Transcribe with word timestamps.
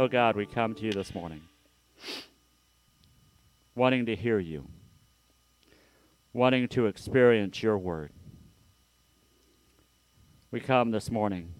Oh 0.00 0.08
God, 0.08 0.34
we 0.34 0.46
come 0.46 0.74
to 0.76 0.86
you 0.86 0.92
this 0.92 1.14
morning 1.14 1.42
wanting 3.74 4.06
to 4.06 4.16
hear 4.16 4.38
you 4.38 4.66
wanting 6.32 6.68
to 6.68 6.86
experience 6.86 7.62
your 7.62 7.76
word. 7.76 8.10
We 10.50 10.58
come 10.58 10.90
this 10.90 11.10
morning 11.10 11.52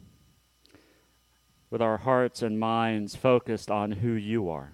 with 1.68 1.82
our 1.82 1.98
hearts 1.98 2.40
and 2.40 2.58
minds 2.58 3.14
focused 3.14 3.70
on 3.70 3.92
who 3.92 4.12
you 4.12 4.48
are, 4.48 4.72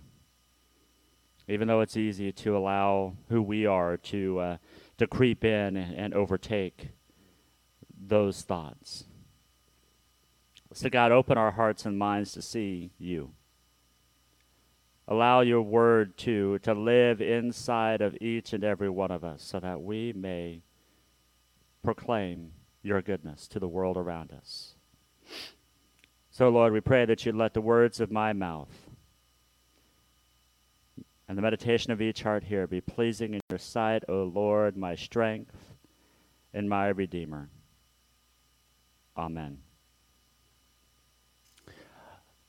even 1.49 1.67
though 1.67 1.81
it's 1.81 1.97
easy 1.97 2.31
to 2.31 2.57
allow 2.57 3.15
who 3.31 3.43
we 3.43 3.67
are 3.67 3.97
to, 3.97 4.39
uh, 4.39 4.57
to 4.99 5.09
creep 5.09 5.45
in 5.45 5.77
and, 5.77 5.93
and 5.93 6.15
overtake 6.15 6.91
those 8.01 8.43
thoughts. 8.43 9.07
So, 10.73 10.89
God, 10.89 11.11
open 11.11 11.37
our 11.37 11.51
hearts 11.51 11.85
and 11.85 11.99
minds 11.99 12.31
to 12.35 12.43
see 12.43 12.93
you. 12.97 13.33
Allow 15.09 15.43
your 15.43 15.63
word 15.63 16.17
to, 16.19 16.59
to 16.61 16.75
live 16.75 17.21
inside 17.21 18.01
of 18.01 18.17
each 18.21 18.53
and 18.53 18.65
every 18.65 18.91
one 18.91 19.11
of 19.11 19.23
us 19.23 19.43
so 19.43 19.61
that 19.61 19.81
we 19.81 20.13
may 20.13 20.63
proclaim 21.83 22.51
your 22.83 23.01
goodness 23.03 23.47
to 23.49 23.61
the 23.61 23.69
world 23.69 23.97
around 23.97 24.33
us. 24.33 24.75
So, 26.31 26.49
Lord, 26.49 26.73
we 26.73 26.81
pray 26.81 27.05
that 27.05 27.25
you'd 27.25 27.37
let 27.37 27.55
the 27.55 27.61
words 27.61 28.01
of 28.01 28.11
my 28.11 28.33
mouth 28.33 28.89
and 31.29 31.39
the 31.39 31.43
meditation 31.43 31.93
of 31.93 32.01
each 32.01 32.23
heart 32.23 32.45
here 32.45 32.67
be 32.67 32.81
pleasing 32.81 33.35
in 33.35 33.41
your 33.49 33.59
sight, 33.59 34.05
O 34.09 34.25
Lord, 34.25 34.77
my 34.77 34.95
strength 34.95 35.75
and 36.53 36.69
my 36.69 36.89
Redeemer. 36.89 37.49
Amen. 39.17 39.59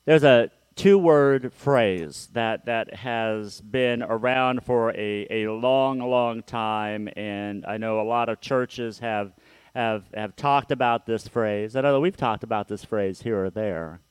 There's 0.05 0.23
a 0.23 0.51
two 0.77 0.97
word 0.97 1.51
phrase 1.51 2.29
that, 2.33 2.65
that 2.67 2.93
has 2.93 3.59
been 3.59 4.03
around 4.03 4.63
for 4.63 4.91
a, 4.91 5.27
a 5.29 5.51
long, 5.51 5.99
long 5.99 6.43
time. 6.43 7.09
And 7.17 7.65
I 7.65 7.77
know 7.77 7.99
a 7.99 8.03
lot 8.03 8.29
of 8.29 8.39
churches 8.39 8.99
have, 8.99 9.33
have, 9.75 10.05
have 10.13 10.35
talked 10.35 10.71
about 10.71 11.05
this 11.05 11.27
phrase. 11.27 11.75
I 11.75 11.81
know 11.81 11.99
we've 11.99 12.15
talked 12.15 12.43
about 12.43 12.67
this 12.67 12.85
phrase 12.85 13.23
here 13.23 13.45
or 13.45 13.49
there. 13.49 14.01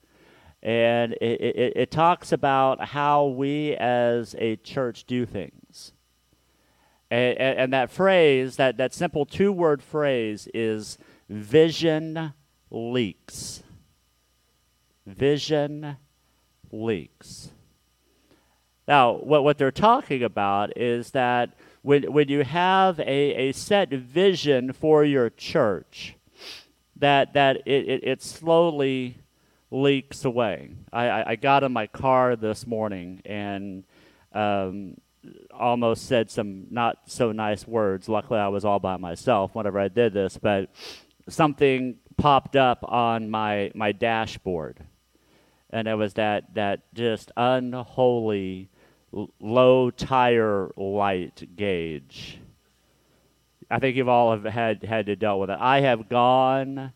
And 0.63 1.13
it, 1.15 1.41
it, 1.41 1.73
it 1.77 1.91
talks 1.93 2.33
about 2.33 2.85
how 2.89 3.27
we 3.27 3.77
as 3.77 4.35
a 4.39 4.57
church 4.57 5.05
do 5.05 5.25
things. 5.25 5.93
And, 7.11 7.39
and, 7.39 7.59
and 7.61 7.73
that 7.73 7.91
phrase, 7.91 8.57
that, 8.57 8.77
that 8.79 8.93
simple 8.93 9.25
two 9.25 9.53
word 9.53 9.83
phrase, 9.83 10.49
is 10.53 10.99
vision 11.29 12.33
leaks. 12.71 13.63
Vision 15.07 15.99
leaks. 16.83 17.51
Now, 18.89 19.15
what, 19.15 19.43
what 19.43 19.59
they're 19.59 19.73
talking 19.73 20.23
about 20.23 20.77
is 20.77 21.11
that 21.11 21.55
when, 21.83 22.13
when 22.13 22.29
you 22.29 22.45
have 22.45 23.01
a, 23.01 23.05
a 23.49 23.53
set 23.53 23.91
vision 23.91 24.73
for 24.73 25.05
your 25.05 25.31
church, 25.31 26.15
that, 26.97 27.33
that 27.35 27.59
it, 27.67 27.89
it, 27.89 28.05
it 28.05 28.23
slowly 28.23 29.19
leaks 29.71 30.25
away. 30.25 30.71
I, 30.93 31.09
I, 31.09 31.31
I, 31.31 31.37
got 31.37 31.65
in 31.65 31.73
my 31.73 31.89
car 31.89 32.37
this 32.37 32.67
morning 32.67 33.21
and 33.25 33.85
um, 34.33 34.97
almost 35.53 36.07
said 36.07 36.31
some 36.31 36.67
not 36.71 36.99
so 37.07 37.33
nice 37.33 37.67
words. 37.67 38.09
Luckily, 38.09 38.39
I 38.39 38.49
was 38.49 38.65
all 38.65 38.79
by 38.79 38.97
myself 38.97 39.55
whenever 39.55 39.81
I 39.81 39.89
did 39.89 40.13
this, 40.13 40.39
but 40.39 40.71
something 41.29 41.97
popped 42.17 42.55
up 42.55 42.85
on 42.85 43.29
my, 43.29 43.73
my 43.75 43.91
dashboard 43.91 44.85
and 45.71 45.89
it 45.89 45.95
was 45.95 46.15
that 46.15 46.55
that 46.55 46.93
just 46.95 47.33
unholy 47.37 48.69
low 49.41 49.91
tire 49.91 50.71
light 50.77 51.49
gauge. 51.57 52.39
I 53.71 53.79
think 53.79 53.97
you've 53.97 54.09
all 54.09 54.31
have 54.31 54.45
had 54.45 54.85
had 54.85 55.07
to 55.07 55.17
deal 55.17 55.41
with 55.41 55.51
it. 55.51 55.59
I 55.61 55.81
have 55.81 56.09
gone 56.09 56.93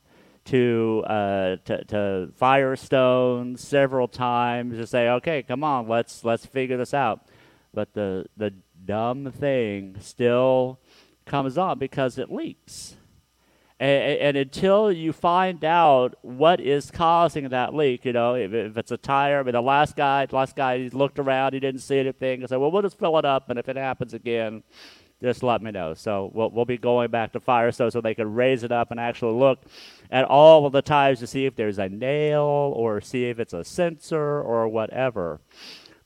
to 0.46 1.04
uh, 1.06 1.56
to, 1.64 1.84
to 1.84 2.28
Firestone 2.36 3.56
several 3.56 4.08
times 4.08 4.76
to 4.76 4.86
say, 4.86 5.08
okay, 5.08 5.42
come 5.42 5.64
on, 5.64 5.88
let's 5.88 6.24
let's 6.24 6.46
figure 6.46 6.76
this 6.76 6.94
out. 6.94 7.26
But 7.74 7.94
the 7.94 8.26
the 8.36 8.54
dumb 8.84 9.32
thing 9.32 9.96
still 10.00 10.78
comes 11.26 11.58
on 11.58 11.78
because 11.78 12.18
it 12.18 12.30
leaks. 12.30 12.96
And, 13.80 14.18
and, 14.20 14.36
until 14.36 14.92
you 14.92 15.10
find 15.10 15.64
out 15.64 16.14
what 16.20 16.60
is 16.60 16.90
causing 16.90 17.48
that 17.48 17.74
leak, 17.74 18.04
you 18.04 18.12
know, 18.12 18.34
if, 18.34 18.52
if, 18.52 18.76
it's 18.76 18.90
a 18.90 18.98
tire, 18.98 19.40
I 19.40 19.42
mean, 19.42 19.54
the 19.54 19.62
last 19.62 19.96
guy, 19.96 20.26
the 20.26 20.36
last 20.36 20.54
guy, 20.54 20.76
he 20.78 20.90
looked 20.90 21.18
around, 21.18 21.54
he 21.54 21.60
didn't 21.60 21.80
see 21.80 21.98
anything. 21.98 22.42
I 22.42 22.46
said, 22.46 22.58
well, 22.58 22.70
we'll 22.70 22.82
just 22.82 22.98
fill 22.98 23.16
it 23.16 23.24
up, 23.24 23.48
and 23.48 23.58
if 23.58 23.70
it 23.70 23.76
happens 23.76 24.12
again, 24.12 24.62
just 25.22 25.42
let 25.42 25.62
me 25.62 25.70
know. 25.70 25.94
So 25.94 26.30
we'll, 26.34 26.50
we'll 26.50 26.66
be 26.66 26.76
going 26.76 27.10
back 27.10 27.32
to 27.32 27.40
Firestone 27.40 27.90
so 27.90 28.02
they 28.02 28.14
can 28.14 28.34
raise 28.34 28.64
it 28.64 28.72
up 28.72 28.90
and 28.90 29.00
actually 29.00 29.38
look 29.38 29.60
at 30.10 30.26
all 30.26 30.66
of 30.66 30.72
the 30.72 30.82
tires 30.82 31.20
to 31.20 31.26
see 31.26 31.46
if 31.46 31.56
there's 31.56 31.78
a 31.78 31.88
nail 31.88 32.74
or 32.76 33.00
see 33.00 33.30
if 33.30 33.38
it's 33.38 33.54
a 33.54 33.64
sensor 33.64 34.42
or 34.42 34.68
whatever. 34.68 35.40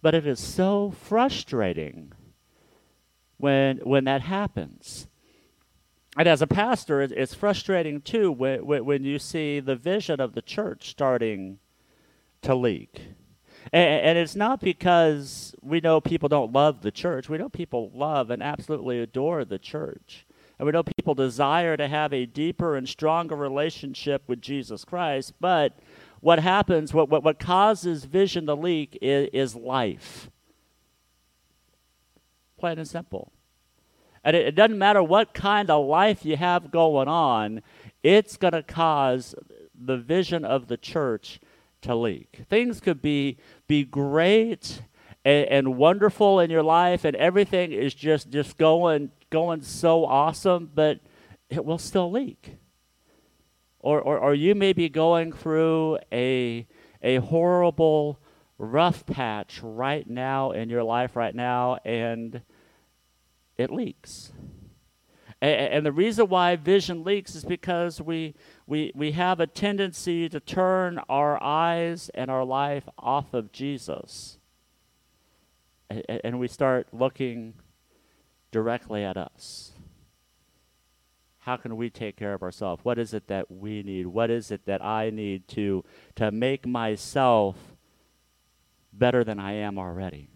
But 0.00 0.14
it 0.14 0.28
is 0.28 0.38
so 0.38 0.92
frustrating 0.92 2.12
when 3.36 3.78
when 3.78 4.04
that 4.04 4.20
happens 4.22 5.08
and 6.16 6.28
as 6.28 6.42
a 6.42 6.47
pastor, 6.47 7.02
it's 7.02 7.34
frustrating 7.34 8.00
too 8.00 8.30
when, 8.30 8.64
when 8.64 9.04
you 9.04 9.19
see 9.19 9.60
the 9.60 9.76
vision 9.76 10.20
of 10.20 10.34
the 10.34 10.42
church 10.42 10.91
starting 10.91 11.58
to 12.42 12.54
leak. 12.54 13.00
And, 13.72 14.19
it's 14.19 14.36
not 14.36 14.60
because 14.60 15.54
we 15.62 15.80
know 15.80 16.00
people 16.00 16.28
don't 16.28 16.52
love 16.52 16.82
the 16.82 16.91
church. 16.91 17.28
We 17.28 17.38
know 17.38 17.48
people 17.48 17.91
love 17.94 18.30
and 18.30 18.42
absolutely 18.42 19.00
adore 19.00 19.44
the 19.44 19.58
church. 19.58 20.26
And 20.58 20.66
we 20.66 20.72
know 20.72 20.82
people 20.82 21.14
desire 21.14 21.76
to 21.76 21.88
have 21.88 22.12
a 22.12 22.26
deeper 22.26 22.76
and 22.76 22.88
stronger 22.88 23.34
relationship 23.34 24.22
with 24.28 24.42
Jesus 24.42 24.84
Christ. 24.84 25.32
But 25.41 25.78
what 26.20 26.38
happens, 26.38 26.94
what, 26.94 27.08
what, 27.08 27.25
what 27.25 27.38
causes 27.38 28.04
vision 28.04 28.46
to 28.46 28.54
leak 28.54 28.98
is, 29.02 29.28
is 29.32 29.54
life. 29.56 30.31
Plain 32.58 32.78
and 32.78 32.88
simple. 32.88 33.32
And 34.24 34.34
it, 34.34 34.46
it 34.48 34.54
doesn't 34.54 34.78
matter 34.78 35.02
what 35.02 35.34
kind 35.34 35.70
of 35.70 35.86
life 35.86 36.24
you 36.24 36.36
have 36.36 36.70
going 36.70 37.08
on, 37.08 37.62
it's 38.02 38.36
going 38.36 38.52
to 38.52 38.62
cause 38.62 39.34
the 39.74 39.96
vision 39.96 40.44
of 40.44 40.68
the 40.68 40.76
church 40.76 41.40
to 41.82 41.94
leak. 41.94 42.40
Things 42.48 42.80
could 42.80 43.02
be, 43.02 43.36
be 43.68 43.84
great 43.84 44.82
and, 45.24 45.46
and 45.48 45.76
wonderful 45.76 46.40
in 46.40 46.50
your 46.50 46.62
life, 46.62 47.04
and 47.04 47.16
everything 47.16 47.72
is 47.72 47.94
just, 47.94 48.30
just 48.30 48.56
going, 48.56 49.10
going 49.30 49.62
so 49.62 50.04
awesome, 50.04 50.70
but 50.75 51.00
it 51.49 51.64
will 51.64 51.78
still 51.78 52.10
leak. 52.10 52.56
Or, 53.81 54.00
or, 54.00 54.19
or 54.19 54.34
you 54.34 54.54
may 54.54 54.72
be 54.72 54.88
going 54.88 55.32
through 55.32 55.99
a, 56.10 56.66
a 57.02 57.16
horrible, 57.16 58.19
rough 58.56 59.04
patch 59.04 59.60
right 59.62 60.08
now 60.08 60.52
in 60.52 60.70
your 60.70 60.84
life 60.84 61.16
right 61.16 61.34
now, 61.34 61.78
and 61.84 62.40
it 63.56 63.70
leaks. 63.70 64.32
And, 65.40 65.84
the 65.84 65.92
reason 65.92 66.28
why 66.28 66.56
vision 66.56 67.04
leaks 67.04 67.34
is 67.34 67.44
because 67.44 68.00
we, 68.00 68.34
we, 68.66 68.92
we 68.94 69.12
have 69.12 69.40
a 69.40 69.46
tendency 69.46 70.26
to 70.30 70.40
turn 70.40 70.98
our 71.06 71.42
eyes 71.42 72.10
and 72.14 72.30
our 72.30 72.44
life 72.44 72.88
off 72.98 73.34
of 73.34 73.52
Jesus. 73.52 74.38
And 75.90 76.40
we 76.40 76.48
start 76.48 76.88
looking 76.92 77.54
directly 78.52 79.04
at 79.04 79.18
us. 79.18 79.72
How 81.40 81.58
can 81.58 81.76
we 81.76 81.90
take 81.90 82.16
care 82.16 82.32
of 82.32 82.42
ourselves? 82.42 82.82
What 82.82 82.98
is 82.98 83.12
it 83.12 83.26
that 83.26 83.50
we 83.50 83.82
need? 83.82 84.06
What 84.06 84.30
is 84.30 84.50
it 84.50 84.64
that 84.64 84.82
I 84.82 85.10
need 85.10 85.46
to, 85.48 85.84
to 86.14 86.30
make 86.30 86.66
myself 86.66 87.56
better 88.94 89.24
than 89.24 89.38
I 89.38 89.52
am 89.52 89.78
already? 89.78 90.30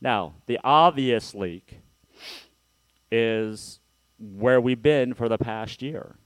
Now, 0.00 0.34
the 0.46 0.58
obvious 0.62 1.34
leak 1.34 1.80
is 3.10 3.80
where 4.18 4.60
we've 4.60 4.82
been 4.82 5.14
for 5.14 5.28
the 5.28 5.38
past 5.38 5.82
year. 5.82 6.16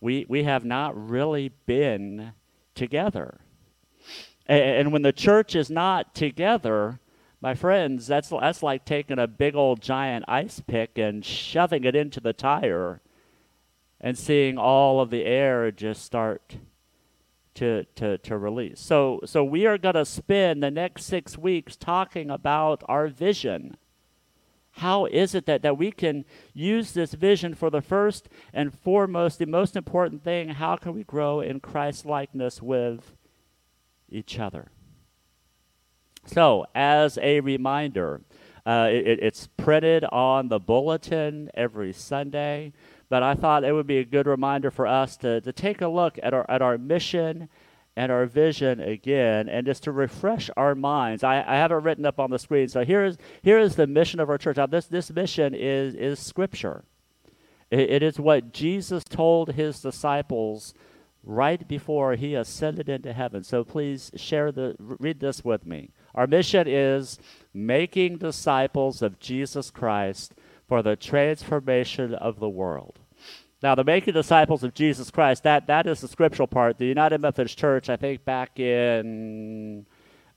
we, 0.00 0.26
we 0.28 0.44
have 0.44 0.64
not 0.64 0.96
really 1.08 1.50
been 1.66 2.32
together. 2.74 3.40
And, 4.46 4.62
and 4.62 4.92
when 4.92 5.02
the 5.02 5.12
church 5.12 5.54
is 5.54 5.70
not 5.70 6.14
together, 6.14 7.00
my 7.40 7.54
friends, 7.54 8.06
that's, 8.06 8.28
that's 8.28 8.62
like 8.62 8.84
taking 8.84 9.18
a 9.18 9.26
big 9.26 9.54
old 9.54 9.80
giant 9.80 10.24
ice 10.28 10.60
pick 10.66 10.98
and 10.98 11.24
shoving 11.24 11.84
it 11.84 11.94
into 11.94 12.20
the 12.20 12.32
tire 12.32 13.00
and 14.00 14.16
seeing 14.16 14.58
all 14.58 15.00
of 15.00 15.10
the 15.10 15.24
air 15.24 15.70
just 15.70 16.04
start 16.04 16.56
to, 17.58 17.84
to, 17.96 18.18
to 18.18 18.38
release. 18.38 18.80
So, 18.80 19.20
so 19.24 19.42
we 19.42 19.66
are 19.66 19.78
going 19.78 19.96
to 19.96 20.04
spend 20.04 20.62
the 20.62 20.70
next 20.70 21.04
six 21.04 21.36
weeks 21.36 21.76
talking 21.76 22.30
about 22.30 22.84
our 22.86 23.08
vision. 23.08 23.76
How 24.72 25.06
is 25.06 25.34
it 25.34 25.46
that, 25.46 25.62
that 25.62 25.76
we 25.76 25.90
can 25.90 26.24
use 26.54 26.92
this 26.92 27.14
vision 27.14 27.54
for 27.54 27.68
the 27.68 27.80
first 27.80 28.28
and 28.52 28.72
foremost, 28.72 29.40
the 29.40 29.46
most 29.46 29.74
important 29.74 30.22
thing? 30.22 30.50
How 30.50 30.76
can 30.76 30.94
we 30.94 31.02
grow 31.02 31.40
in 31.40 31.58
Christ 31.58 32.06
likeness 32.06 32.62
with 32.62 33.16
each 34.08 34.38
other? 34.38 34.70
So, 36.26 36.64
as 36.76 37.18
a 37.20 37.40
reminder, 37.40 38.20
uh, 38.64 38.88
it, 38.92 39.18
it's 39.20 39.48
printed 39.56 40.04
on 40.04 40.46
the 40.46 40.60
bulletin 40.60 41.50
every 41.54 41.92
Sunday 41.92 42.72
but 43.08 43.22
I 43.22 43.34
thought 43.34 43.64
it 43.64 43.72
would 43.72 43.86
be 43.86 43.98
a 43.98 44.04
good 44.04 44.26
reminder 44.26 44.70
for 44.70 44.86
us 44.86 45.16
to, 45.18 45.40
to 45.40 45.52
take 45.52 45.80
a 45.80 45.88
look 45.88 46.18
at 46.22 46.34
our, 46.34 46.44
at 46.48 46.62
our 46.62 46.76
mission 46.78 47.48
and 47.96 48.12
our 48.12 48.26
vision 48.26 48.80
again 48.80 49.48
and 49.48 49.66
just 49.66 49.82
to 49.84 49.92
refresh 49.92 50.50
our 50.56 50.74
minds. 50.74 51.24
I, 51.24 51.38
I 51.38 51.56
have 51.56 51.72
it 51.72 51.76
written 51.76 52.06
up 52.06 52.20
on 52.20 52.30
the 52.30 52.38
screen. 52.38 52.68
So 52.68 52.84
here 52.84 53.04
is, 53.04 53.18
here 53.42 53.58
is 53.58 53.74
the 53.74 53.86
mission 53.86 54.20
of 54.20 54.30
our 54.30 54.38
church. 54.38 54.56
Now, 54.56 54.66
this, 54.66 54.86
this 54.86 55.10
mission 55.10 55.54
is, 55.54 55.94
is 55.94 56.20
Scripture, 56.20 56.84
it, 57.70 57.90
it 57.90 58.02
is 58.02 58.20
what 58.20 58.52
Jesus 58.52 59.02
told 59.04 59.52
his 59.52 59.80
disciples 59.80 60.74
right 61.24 61.66
before 61.66 62.14
he 62.14 62.34
ascended 62.34 62.88
into 62.88 63.12
heaven. 63.12 63.42
So 63.42 63.64
please 63.64 64.10
share 64.16 64.52
the 64.52 64.76
read 64.78 65.20
this 65.20 65.44
with 65.44 65.66
me. 65.66 65.90
Our 66.14 66.26
mission 66.26 66.66
is 66.68 67.18
making 67.52 68.18
disciples 68.18 69.02
of 69.02 69.18
Jesus 69.18 69.70
Christ 69.70 70.34
for 70.68 70.82
the 70.82 70.94
transformation 70.94 72.14
of 72.14 72.38
the 72.38 72.48
world. 72.48 72.98
Now, 73.62 73.74
the 73.74 73.82
making 73.82 74.14
disciples 74.14 74.62
of 74.62 74.74
Jesus 74.74 75.10
Christ, 75.10 75.42
that, 75.42 75.66
that 75.66 75.86
is 75.86 76.00
the 76.00 76.08
scriptural 76.08 76.46
part. 76.46 76.78
The 76.78 76.86
United 76.86 77.20
Methodist 77.20 77.58
Church, 77.58 77.88
I 77.88 77.96
think 77.96 78.24
back 78.24 78.60
in 78.60 79.84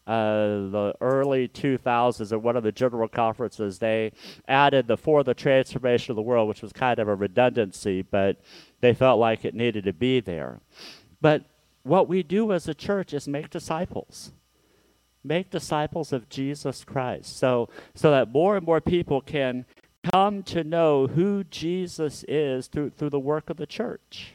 uh, 0.07 0.47
the 0.71 0.95
early 1.01 1.47
2000s 1.47 2.31
at 2.31 2.41
one 2.41 2.55
of 2.55 2.63
the 2.63 2.71
general 2.71 3.07
conferences, 3.07 3.77
they 3.77 4.11
added 4.47 4.87
the 4.87 4.97
for 4.97 5.23
the 5.23 5.35
transformation 5.35 6.11
of 6.11 6.15
the 6.15 6.23
world, 6.23 6.47
which 6.47 6.63
was 6.63 6.73
kind 6.73 6.97
of 6.97 7.07
a 7.07 7.13
redundancy, 7.13 8.01
but 8.01 8.41
they 8.79 8.93
felt 8.93 9.19
like 9.19 9.45
it 9.45 9.53
needed 9.53 9.83
to 9.83 9.93
be 9.93 10.19
there. 10.19 10.59
But 11.21 11.45
what 11.83 12.07
we 12.07 12.23
do 12.23 12.51
as 12.51 12.67
a 12.67 12.73
church 12.73 13.13
is 13.13 13.27
make 13.27 13.51
disciples. 13.51 14.31
Make 15.23 15.51
disciples 15.51 16.11
of 16.11 16.29
Jesus 16.29 16.83
Christ. 16.83 17.37
So, 17.37 17.69
so 17.93 18.09
that 18.09 18.31
more 18.31 18.57
and 18.57 18.65
more 18.65 18.81
people 18.81 19.21
can 19.21 19.65
come 20.03 20.43
to 20.43 20.63
know 20.63 21.07
who 21.07 21.43
Jesus 21.43 22.25
is 22.27 22.67
through, 22.67 22.91
through 22.91 23.09
the 23.09 23.19
work 23.19 23.49
of 23.49 23.57
the 23.57 23.67
church. 23.67 24.33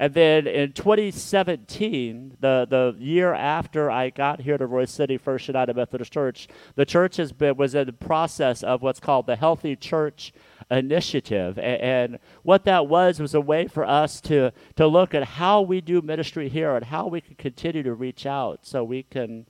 And 0.00 0.14
then 0.14 0.46
in 0.46 0.72
2017, 0.72 2.38
the, 2.40 2.66
the 2.70 2.96
year 2.98 3.34
after 3.34 3.90
I 3.90 4.08
got 4.08 4.40
here 4.40 4.56
to 4.56 4.66
Royse 4.66 4.88
City 4.88 5.18
First 5.18 5.46
United 5.46 5.76
Methodist 5.76 6.10
Church, 6.10 6.48
the 6.74 6.86
church 6.86 7.18
has 7.18 7.32
been 7.32 7.58
was 7.58 7.74
in 7.74 7.84
the 7.84 7.92
process 7.92 8.62
of 8.62 8.80
what's 8.80 8.98
called 8.98 9.26
the 9.26 9.36
Healthy 9.36 9.76
Church 9.76 10.32
Initiative. 10.70 11.58
And, 11.58 11.82
and 11.82 12.18
what 12.44 12.64
that 12.64 12.86
was 12.86 13.20
was 13.20 13.34
a 13.34 13.42
way 13.42 13.66
for 13.66 13.84
us 13.84 14.22
to, 14.22 14.54
to 14.76 14.86
look 14.86 15.14
at 15.14 15.22
how 15.22 15.60
we 15.60 15.82
do 15.82 16.00
ministry 16.00 16.48
here 16.48 16.74
and 16.74 16.86
how 16.86 17.06
we 17.06 17.20
can 17.20 17.34
continue 17.34 17.82
to 17.82 17.92
reach 17.92 18.24
out 18.24 18.60
so 18.62 18.82
we 18.82 19.02
can 19.02 19.44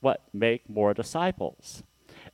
what 0.00 0.22
make 0.32 0.66
more 0.66 0.94
disciples. 0.94 1.82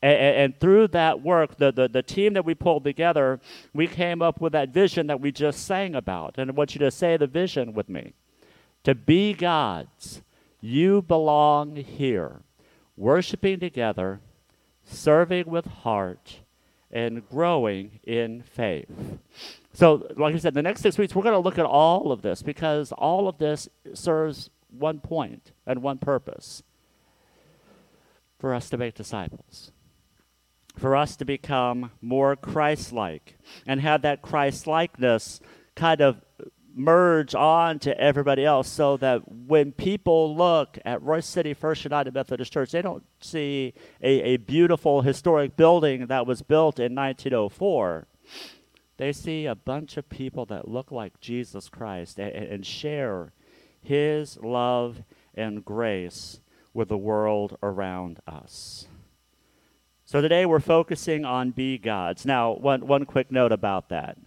And, 0.02 0.36
and, 0.36 0.60
through 0.60 0.88
that 0.88 1.22
work, 1.22 1.58
the, 1.58 1.70
the, 1.70 1.86
the 1.86 2.02
team 2.02 2.32
that 2.32 2.44
we 2.44 2.54
pulled 2.54 2.84
together, 2.84 3.38
we 3.74 3.86
came 3.86 4.22
up 4.22 4.40
with 4.40 4.52
that 4.52 4.70
vision 4.70 5.08
that 5.08 5.20
we 5.20 5.30
just 5.30 5.66
sang 5.66 5.94
about. 5.94 6.36
And 6.38 6.50
I 6.50 6.54
want 6.54 6.74
you 6.74 6.78
to 6.78 6.90
say 6.90 7.18
the 7.18 7.26
vision 7.26 7.74
with 7.74 7.88
me. 7.88 8.14
To 8.84 8.94
be 8.94 9.34
God's, 9.34 10.22
you 10.62 11.02
belong 11.02 11.76
here, 11.76 12.40
worshiping 12.96 13.60
together, 13.60 14.20
serving 14.84 15.44
with 15.46 15.66
heart, 15.66 16.40
and 16.90 17.28
growing 17.28 18.00
in 18.04 18.42
faith. 18.42 19.18
So, 19.74 20.08
like 20.16 20.34
I 20.34 20.38
said, 20.38 20.54
the 20.54 20.62
next 20.62 20.80
six 20.80 20.96
weeks, 20.96 21.14
we're 21.14 21.22
going 21.22 21.34
to 21.34 21.38
look 21.38 21.58
at 21.58 21.66
all 21.66 22.10
of 22.10 22.22
this 22.22 22.42
because 22.42 22.90
all 22.92 23.28
of 23.28 23.36
this 23.36 23.68
serves 23.92 24.48
one 24.70 25.00
point 25.00 25.52
and 25.66 25.82
one 25.82 25.98
purpose 25.98 26.62
for 28.38 28.54
us 28.54 28.70
to 28.70 28.78
make 28.78 28.94
disciples 28.94 29.72
for 30.80 30.96
us 30.96 31.14
to 31.16 31.24
become 31.26 31.90
more 32.00 32.34
Christ 32.34 32.92
like 32.92 33.36
and 33.66 33.80
have 33.80 34.02
that 34.02 34.22
Christ 34.22 34.66
likeness 34.66 35.38
kind 35.76 36.00
of 36.00 36.22
merge 36.74 37.34
on 37.34 37.78
to 37.80 38.00
everybody 38.00 38.44
else 38.44 38.68
so 38.68 38.96
that 38.96 39.30
when 39.30 39.72
people 39.72 40.34
look 40.34 40.78
at 40.84 41.02
Royse 41.02 41.24
City 41.24 41.52
First 41.52 41.84
United 41.84 42.14
Methodist 42.14 42.52
Church, 42.52 42.70
they 42.70 42.80
don't 42.80 43.04
see 43.20 43.74
a, 44.00 44.22
a 44.22 44.36
beautiful 44.38 45.02
historic 45.02 45.56
building 45.56 46.06
that 46.06 46.26
was 46.26 46.40
built 46.40 46.78
in 46.78 46.94
1904. 46.94 48.06
They 48.96 49.12
see 49.12 49.46
a 49.46 49.54
bunch 49.54 49.98
of 49.98 50.08
people 50.08 50.46
that 50.46 50.68
look 50.68 50.90
like 50.90 51.20
Jesus 51.20 51.68
Christ 51.68 52.18
and, 52.18 52.32
and 52.32 52.66
share 52.66 53.32
his 53.82 54.38
love 54.38 55.02
and 55.34 55.64
grace 55.64 56.40
with 56.72 56.88
the 56.88 56.98
world 56.98 57.58
around 57.62 58.20
us. 58.26 58.86
So 60.10 60.20
today 60.20 60.44
we're 60.44 60.58
focusing 60.58 61.24
on 61.24 61.52
be 61.52 61.78
gods. 61.78 62.26
Now, 62.26 62.54
one, 62.54 62.88
one 62.88 63.04
quick 63.04 63.30
note 63.30 63.52
about 63.52 63.90
that. 63.90 64.18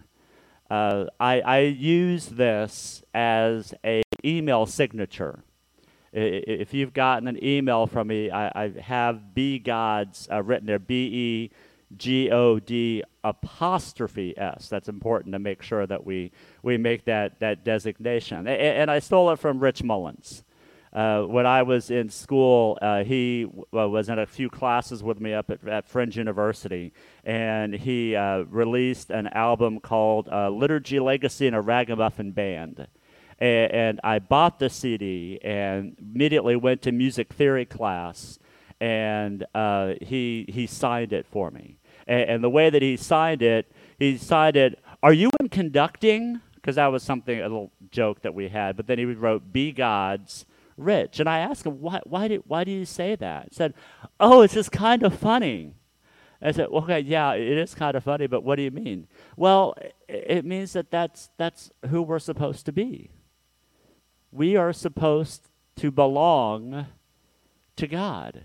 Uh, 0.70 1.04
I, 1.20 1.42
I 1.42 1.58
use 1.58 2.24
this 2.24 3.02
as 3.12 3.74
a 3.84 4.02
email 4.24 4.64
signature. 4.64 5.44
If 6.10 6.72
you've 6.72 6.94
gotten 6.94 7.28
an 7.28 7.38
email 7.44 7.86
from 7.86 8.06
me, 8.06 8.30
I, 8.30 8.64
I 8.64 8.72
have 8.80 9.34
be 9.34 9.58
gods 9.58 10.26
uh, 10.32 10.42
written 10.42 10.66
there, 10.66 10.78
B 10.78 11.04
E 11.12 11.50
G 11.98 12.30
O 12.30 12.58
D 12.58 13.02
apostrophe 13.22 14.32
S. 14.38 14.70
That's 14.70 14.88
important 14.88 15.34
to 15.34 15.38
make 15.38 15.60
sure 15.60 15.86
that 15.86 16.06
we, 16.06 16.32
we 16.62 16.78
make 16.78 17.04
that, 17.04 17.40
that 17.40 17.62
designation. 17.62 18.38
And, 18.38 18.48
and 18.48 18.90
I 18.90 19.00
stole 19.00 19.30
it 19.32 19.38
from 19.38 19.60
Rich 19.60 19.82
Mullins. 19.82 20.44
Uh, 20.94 21.22
when 21.22 21.44
I 21.44 21.64
was 21.64 21.90
in 21.90 22.08
school, 22.08 22.78
uh, 22.80 23.02
he 23.02 23.44
w- 23.44 23.90
was 23.90 24.08
in 24.08 24.20
a 24.20 24.26
few 24.26 24.48
classes 24.48 25.02
with 25.02 25.20
me 25.20 25.32
up 25.32 25.50
at, 25.50 25.66
at 25.66 25.88
Friends 25.88 26.14
University, 26.14 26.92
and 27.24 27.74
he 27.74 28.14
uh, 28.14 28.44
released 28.44 29.10
an 29.10 29.26
album 29.28 29.80
called 29.80 30.28
uh, 30.30 30.50
Liturgy, 30.50 31.00
Legacy, 31.00 31.48
and 31.48 31.56
a 31.56 31.60
Ragamuffin 31.60 32.30
Band. 32.30 32.86
And, 33.40 33.72
and, 33.72 34.00
I 34.04 34.20
bought 34.20 34.60
the 34.60 34.70
CD 34.70 35.40
and 35.42 35.96
immediately 35.98 36.54
went 36.54 36.82
to 36.82 36.92
music 36.92 37.32
theory 37.32 37.64
class, 37.64 38.38
and 38.80 39.44
uh, 39.52 39.94
he, 40.00 40.46
he 40.48 40.68
signed 40.68 41.12
it 41.12 41.26
for 41.26 41.50
me. 41.50 41.78
And 42.06 42.44
the 42.44 42.50
way 42.50 42.68
that 42.70 42.82
he 42.82 42.96
signed 42.96 43.40
it, 43.42 43.72
he 43.98 44.18
signed 44.18 44.56
it, 44.56 44.78
Are 45.02 45.12
you 45.12 45.30
in 45.40 45.48
conducting? 45.48 46.40
Because 46.54 46.76
that 46.76 46.88
was 46.88 47.02
something, 47.02 47.40
a 47.40 47.42
little 47.42 47.72
joke 47.90 48.20
that 48.22 48.34
we 48.34 48.48
had. 48.48 48.76
But 48.76 48.86
then 48.86 48.98
he 48.98 49.06
wrote, 49.06 49.52
Be 49.52 49.72
God's 49.72 50.44
rich. 50.76 51.20
And 51.20 51.28
I 51.28 51.38
asked 51.38 51.66
him, 51.66 51.80
why, 51.80 52.00
why, 52.04 52.28
did, 52.28 52.42
why 52.46 52.64
do 52.64 52.70
you 52.70 52.84
say 52.84 53.16
that? 53.16 53.48
He 53.50 53.54
said, 53.54 53.74
oh, 54.18 54.42
it's 54.42 54.54
just 54.54 54.72
kind 54.72 55.02
of 55.02 55.18
funny. 55.18 55.74
I 56.42 56.52
said, 56.52 56.66
okay, 56.66 57.00
yeah, 57.00 57.32
it 57.32 57.56
is 57.56 57.74
kind 57.74 57.96
of 57.96 58.04
funny, 58.04 58.26
but 58.26 58.44
what 58.44 58.56
do 58.56 58.62
you 58.62 58.70
mean? 58.70 59.06
Well, 59.36 59.74
it 60.08 60.44
means 60.44 60.74
that 60.74 60.90
that's, 60.90 61.30
that's 61.38 61.70
who 61.88 62.02
we're 62.02 62.18
supposed 62.18 62.66
to 62.66 62.72
be. 62.72 63.10
We 64.30 64.56
are 64.56 64.72
supposed 64.72 65.48
to 65.76 65.90
belong 65.90 66.86
to 67.76 67.86
God, 67.86 68.44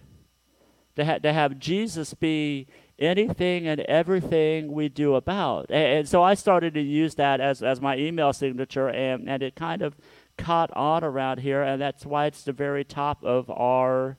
to, 0.95 1.05
ha- 1.05 1.17
to 1.17 1.33
have 1.33 1.59
Jesus 1.59 2.13
be 2.13 2.67
anything 2.98 3.67
and 3.67 3.81
everything 3.81 4.71
we 4.71 4.89
do 4.89 5.15
about. 5.15 5.65
And, 5.69 6.00
and, 6.00 6.09
so 6.09 6.24
I 6.24 6.33
started 6.36 6.74
to 6.75 6.81
use 6.81 7.15
that 7.15 7.41
as, 7.41 7.63
as 7.63 7.81
my 7.81 7.98
email 7.98 8.33
signature, 8.33 8.89
and, 8.89 9.29
and 9.29 9.43
it 9.43 9.55
kind 9.55 9.81
of 9.81 9.95
caught 10.39 10.72
on 10.75 11.03
around 11.03 11.39
here, 11.39 11.62
and 11.62 11.81
that's 11.81 12.05
why 12.05 12.25
it's 12.25 12.43
the 12.43 12.53
very 12.53 12.84
top 12.84 13.24
of 13.24 13.50
our, 13.50 14.17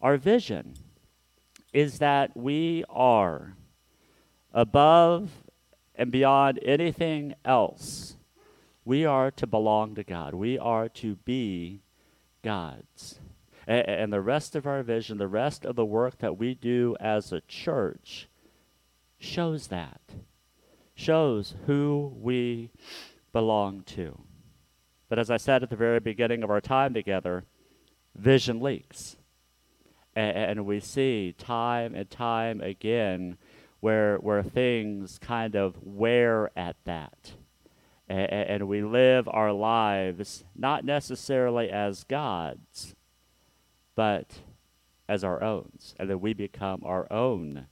our 0.00 0.16
vision, 0.16 0.74
is 1.72 1.98
that 1.98 2.36
we 2.36 2.84
are 2.88 3.56
above 4.54 5.30
and 5.94 6.10
beyond 6.10 6.58
anything 6.62 7.34
else. 7.44 8.16
We 8.84 9.04
are 9.04 9.30
to 9.32 9.46
belong 9.46 9.96
to 9.96 10.04
God. 10.04 10.34
We 10.34 10.58
are 10.58 10.88
to 10.88 11.16
be 11.16 11.82
God's. 12.42 13.18
And, 13.66 13.88
and 13.88 14.12
the 14.12 14.20
rest 14.20 14.54
of 14.54 14.66
our 14.66 14.82
vision, 14.82 15.18
the 15.18 15.26
rest 15.26 15.64
of 15.64 15.74
the 15.74 15.84
work 15.84 16.18
that 16.18 16.38
we 16.38 16.54
do 16.54 16.96
as 17.00 17.32
a 17.32 17.40
church, 17.42 18.28
shows 19.18 19.66
that, 19.68 20.00
shows 20.94 21.54
who 21.66 22.14
we 22.16 22.70
belong 23.32 23.82
to. 23.82 24.25
But 25.08 25.18
as 25.18 25.30
I 25.30 25.36
said 25.36 25.62
at 25.62 25.70
the 25.70 25.76
very 25.76 26.00
beginning 26.00 26.42
of 26.42 26.50
our 26.50 26.60
time 26.60 26.94
together, 26.94 27.44
vision 28.14 28.60
leaks. 28.60 29.16
And, 30.14 30.36
and 30.36 30.66
we 30.66 30.80
see 30.80 31.34
time 31.36 31.94
and 31.94 32.10
time 32.10 32.60
again 32.60 33.36
where, 33.80 34.16
where 34.16 34.42
things 34.42 35.18
kind 35.18 35.54
of 35.54 35.76
wear 35.82 36.50
at 36.56 36.76
that. 36.84 37.32
And, 38.08 38.30
and 38.30 38.68
we 38.68 38.82
live 38.82 39.28
our 39.28 39.52
lives 39.52 40.44
not 40.54 40.84
necessarily 40.84 41.70
as 41.70 42.04
God's, 42.04 42.94
but 43.94 44.40
as 45.08 45.22
our 45.22 45.42
own. 45.42 45.72
And 45.98 46.10
then 46.10 46.20
we 46.20 46.34
become 46.34 46.82
our 46.84 47.06
own 47.12 47.66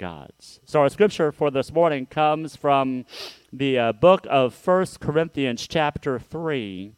gods. 0.00 0.60
So 0.64 0.80
our 0.80 0.88
scripture 0.88 1.30
for 1.30 1.50
this 1.50 1.70
morning 1.70 2.06
comes 2.06 2.56
from 2.56 3.04
the 3.52 3.78
uh, 3.78 3.92
book 3.92 4.26
of 4.30 4.54
First 4.54 4.98
Corinthians 4.98 5.68
chapter 5.68 6.18
3 6.18 6.94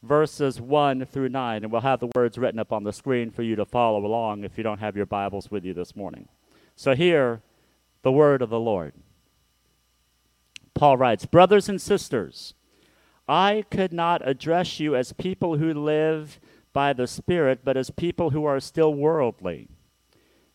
verses 0.00 0.60
1 0.60 1.06
through 1.06 1.30
9 1.30 1.64
and 1.64 1.72
we'll 1.72 1.80
have 1.80 1.98
the 1.98 2.08
words 2.14 2.38
written 2.38 2.60
up 2.60 2.72
on 2.72 2.84
the 2.84 2.92
screen 2.92 3.32
for 3.32 3.42
you 3.42 3.56
to 3.56 3.64
follow 3.64 4.06
along 4.06 4.44
if 4.44 4.56
you 4.56 4.62
don't 4.62 4.78
have 4.78 4.96
your 4.96 5.06
Bibles 5.06 5.50
with 5.50 5.64
you 5.64 5.74
this 5.74 5.96
morning. 5.96 6.28
So 6.76 6.94
here 6.94 7.42
the 8.02 8.12
word 8.12 8.42
of 8.42 8.50
the 8.50 8.60
Lord. 8.60 8.92
Paul 10.72 10.98
writes, 10.98 11.26
"Brothers 11.26 11.68
and 11.68 11.80
sisters, 11.80 12.54
I 13.26 13.64
could 13.72 13.92
not 13.92 14.22
address 14.26 14.78
you 14.78 14.94
as 14.94 15.12
people 15.12 15.56
who 15.56 15.74
live 15.74 16.38
by 16.72 16.92
the 16.92 17.08
Spirit, 17.08 17.62
but 17.64 17.76
as 17.76 17.90
people 17.90 18.30
who 18.30 18.44
are 18.44 18.60
still 18.60 18.94
worldly." 18.94 19.68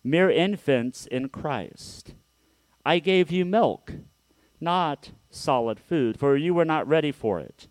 Mere 0.04 0.30
infants 0.30 1.06
in 1.06 1.30
Christ. 1.30 2.14
I 2.86 3.00
gave 3.00 3.32
you 3.32 3.46
milk, 3.46 3.94
not 4.60 5.12
solid 5.30 5.80
food, 5.80 6.20
for 6.20 6.36
you 6.36 6.54
were 6.54 6.66
not 6.66 6.88
ready 6.88 7.12
for 7.12 7.40
it. 7.40 7.68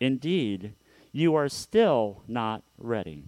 Indeed, 0.00 0.74
you 1.12 1.34
are 1.34 1.48
still 1.48 2.22
not 2.26 2.62
ready. 2.78 3.24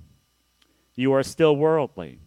You 0.94 1.12
are 1.12 1.22
still 1.22 1.56
worldly. 1.56 2.20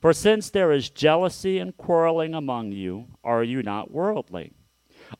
For 0.00 0.12
since 0.12 0.50
there 0.50 0.72
is 0.72 0.90
jealousy 0.90 1.58
and 1.58 1.76
quarreling 1.76 2.34
among 2.34 2.72
you, 2.72 3.06
are 3.22 3.44
you 3.44 3.62
not 3.62 3.90
worldly? 3.90 4.52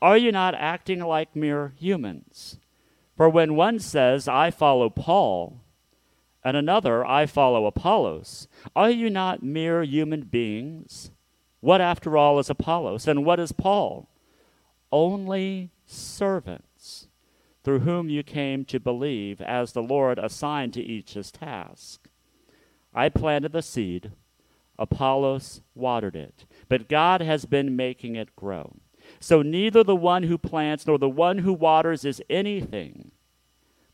Are 0.00 0.16
you 0.16 0.33
not 0.33 0.54
acting 0.54 1.00
like 1.00 1.37
mere 1.37 1.73
humans? 1.76 2.59
For 3.16 3.28
when 3.28 3.54
one 3.54 3.78
says, 3.78 4.26
I 4.26 4.50
follow 4.50 4.90
Paul, 4.90 5.62
and 6.45 6.57
another, 6.57 7.05
I 7.05 7.27
follow 7.27 7.67
Apollos. 7.67 8.49
Are 8.75 8.91
you 8.91 9.11
not 9.11 9.43
mere 9.43 9.83
human 9.83 10.23
beings? 10.23 11.11
What, 11.61 11.81
after 11.81 12.17
all, 12.17 12.39
is 12.39 12.51
Apollos, 12.51 13.07
and 13.07 13.25
what 13.25 13.39
is 13.39 13.53
Paul? 13.53 14.09
Only 14.91 15.71
servants 15.87 17.09
through 17.63 17.81
whom 17.81 18.09
you 18.09 18.23
came 18.23 18.65
to 18.65 18.81
believe, 18.81 19.41
as 19.41 19.73
the 19.73 19.83
Lord 19.83 20.19
assigned 20.19 20.73
to 20.75 20.83
each 20.83 21.15
his 21.15 21.31
task. 21.31 22.09
I 22.93 23.09
planted 23.09 23.53
the 23.53 23.63
seed, 23.63 24.11
Apollos 24.79 25.63
watered 25.75 26.17
it, 26.17 26.45
but 26.69 26.89
God 26.89 27.21
has 27.21 27.45
been 27.45 27.77
making 27.77 28.17
it 28.17 28.35
grow. 28.35 28.77
So 29.21 29.43
neither 29.43 29.85
the 29.85 29.97
one 29.97 30.25
who 30.25 30.39
plants 30.39 30.87
nor 30.87 30.99
the 30.99 31.09
one 31.09 31.39
who 31.39 31.53
waters 31.53 32.05
is 32.05 32.23
anything 32.29 33.13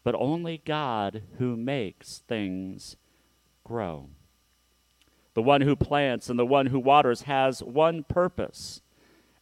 but 0.04 0.14
only 0.14 0.62
God 0.64 1.22
who 1.38 1.56
makes 1.56 2.22
things 2.28 2.96
grow. 3.64 4.08
The 5.34 5.42
one 5.42 5.60
who 5.60 5.76
plants 5.76 6.28
and 6.28 6.38
the 6.38 6.46
one 6.46 6.66
who 6.66 6.80
waters 6.80 7.22
has 7.22 7.62
one 7.62 8.04
purpose, 8.04 8.80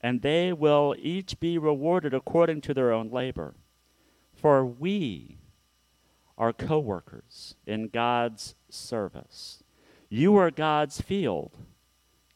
and 0.01 0.23
they 0.23 0.53
will 0.53 0.95
each 0.99 1.41
be 1.41 1.57
rewarded 1.57 2.13
according 2.13 2.61
to 2.63 2.75
their 2.75 2.93
own 2.93 3.11
labor. 3.11 3.55
For 4.35 4.65
we 4.65 5.39
are 6.37 6.53
co 6.53 6.79
workers 6.79 7.55
in 7.67 7.89
God's 7.89 8.55
service. 8.69 9.63
You 10.09 10.37
are 10.37 10.51
God's 10.51 11.01
field, 11.01 11.53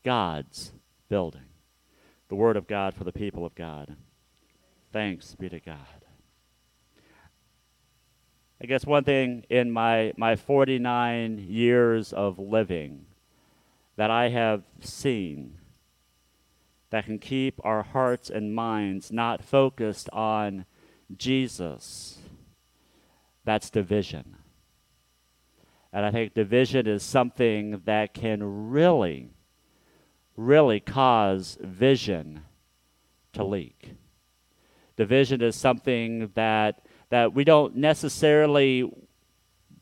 God's 0.05 0.73
building. 1.09 1.43
The 2.29 2.37
word 2.37 2.57
of 2.57 2.67
God 2.67 2.95
for 2.95 3.05
the 3.05 3.12
people 3.12 3.45
of 3.45 3.55
God. 3.55 3.97
Thanks 4.93 5.35
be 5.35 5.49
to 5.49 5.61
God. 5.61 6.05
I 8.62 8.67
guess 8.67 8.85
one 8.85 9.05
thing 9.05 9.45
in 9.49 9.71
my, 9.71 10.12
my 10.19 10.37
49 10.37 11.38
years 11.49 12.12
of 12.12 12.38
living 12.38 13.07
that 13.97 14.11
I 14.11 14.29
have 14.29 14.64
seen 14.81 15.57
that 16.90 17.07
can 17.07 17.19
keep 17.19 17.59
our 17.64 17.83
hearts 17.83 18.29
and 18.29 18.55
minds 18.55 19.11
not 19.11 19.43
focused 19.43 20.11
on 20.11 20.67
Jesus, 21.17 22.19
that's 23.45 23.71
division. 23.71 24.37
And 25.90 26.05
I 26.05 26.11
think 26.11 26.35
division 26.35 26.87
is 26.87 27.02
something 27.02 27.81
that 27.87 28.12
can 28.12 28.71
really, 28.71 29.31
really 30.37 30.81
cause 30.81 31.57
vision 31.62 32.43
to 33.33 33.43
leak. 33.43 33.95
Division 34.97 35.40
is 35.40 35.57
something 35.57 36.31
that 36.35 36.83
that 37.11 37.35
we 37.35 37.45
don't 37.45 37.76
necessarily 37.76 38.90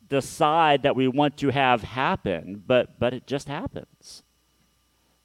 decide 0.09 0.83
that 0.83 0.97
we 0.97 1.07
want 1.07 1.37
to 1.39 1.51
have 1.51 1.83
happen, 1.83 2.63
but, 2.67 2.99
but 2.99 3.15
it 3.15 3.27
just 3.27 3.49
happens. 3.49 4.23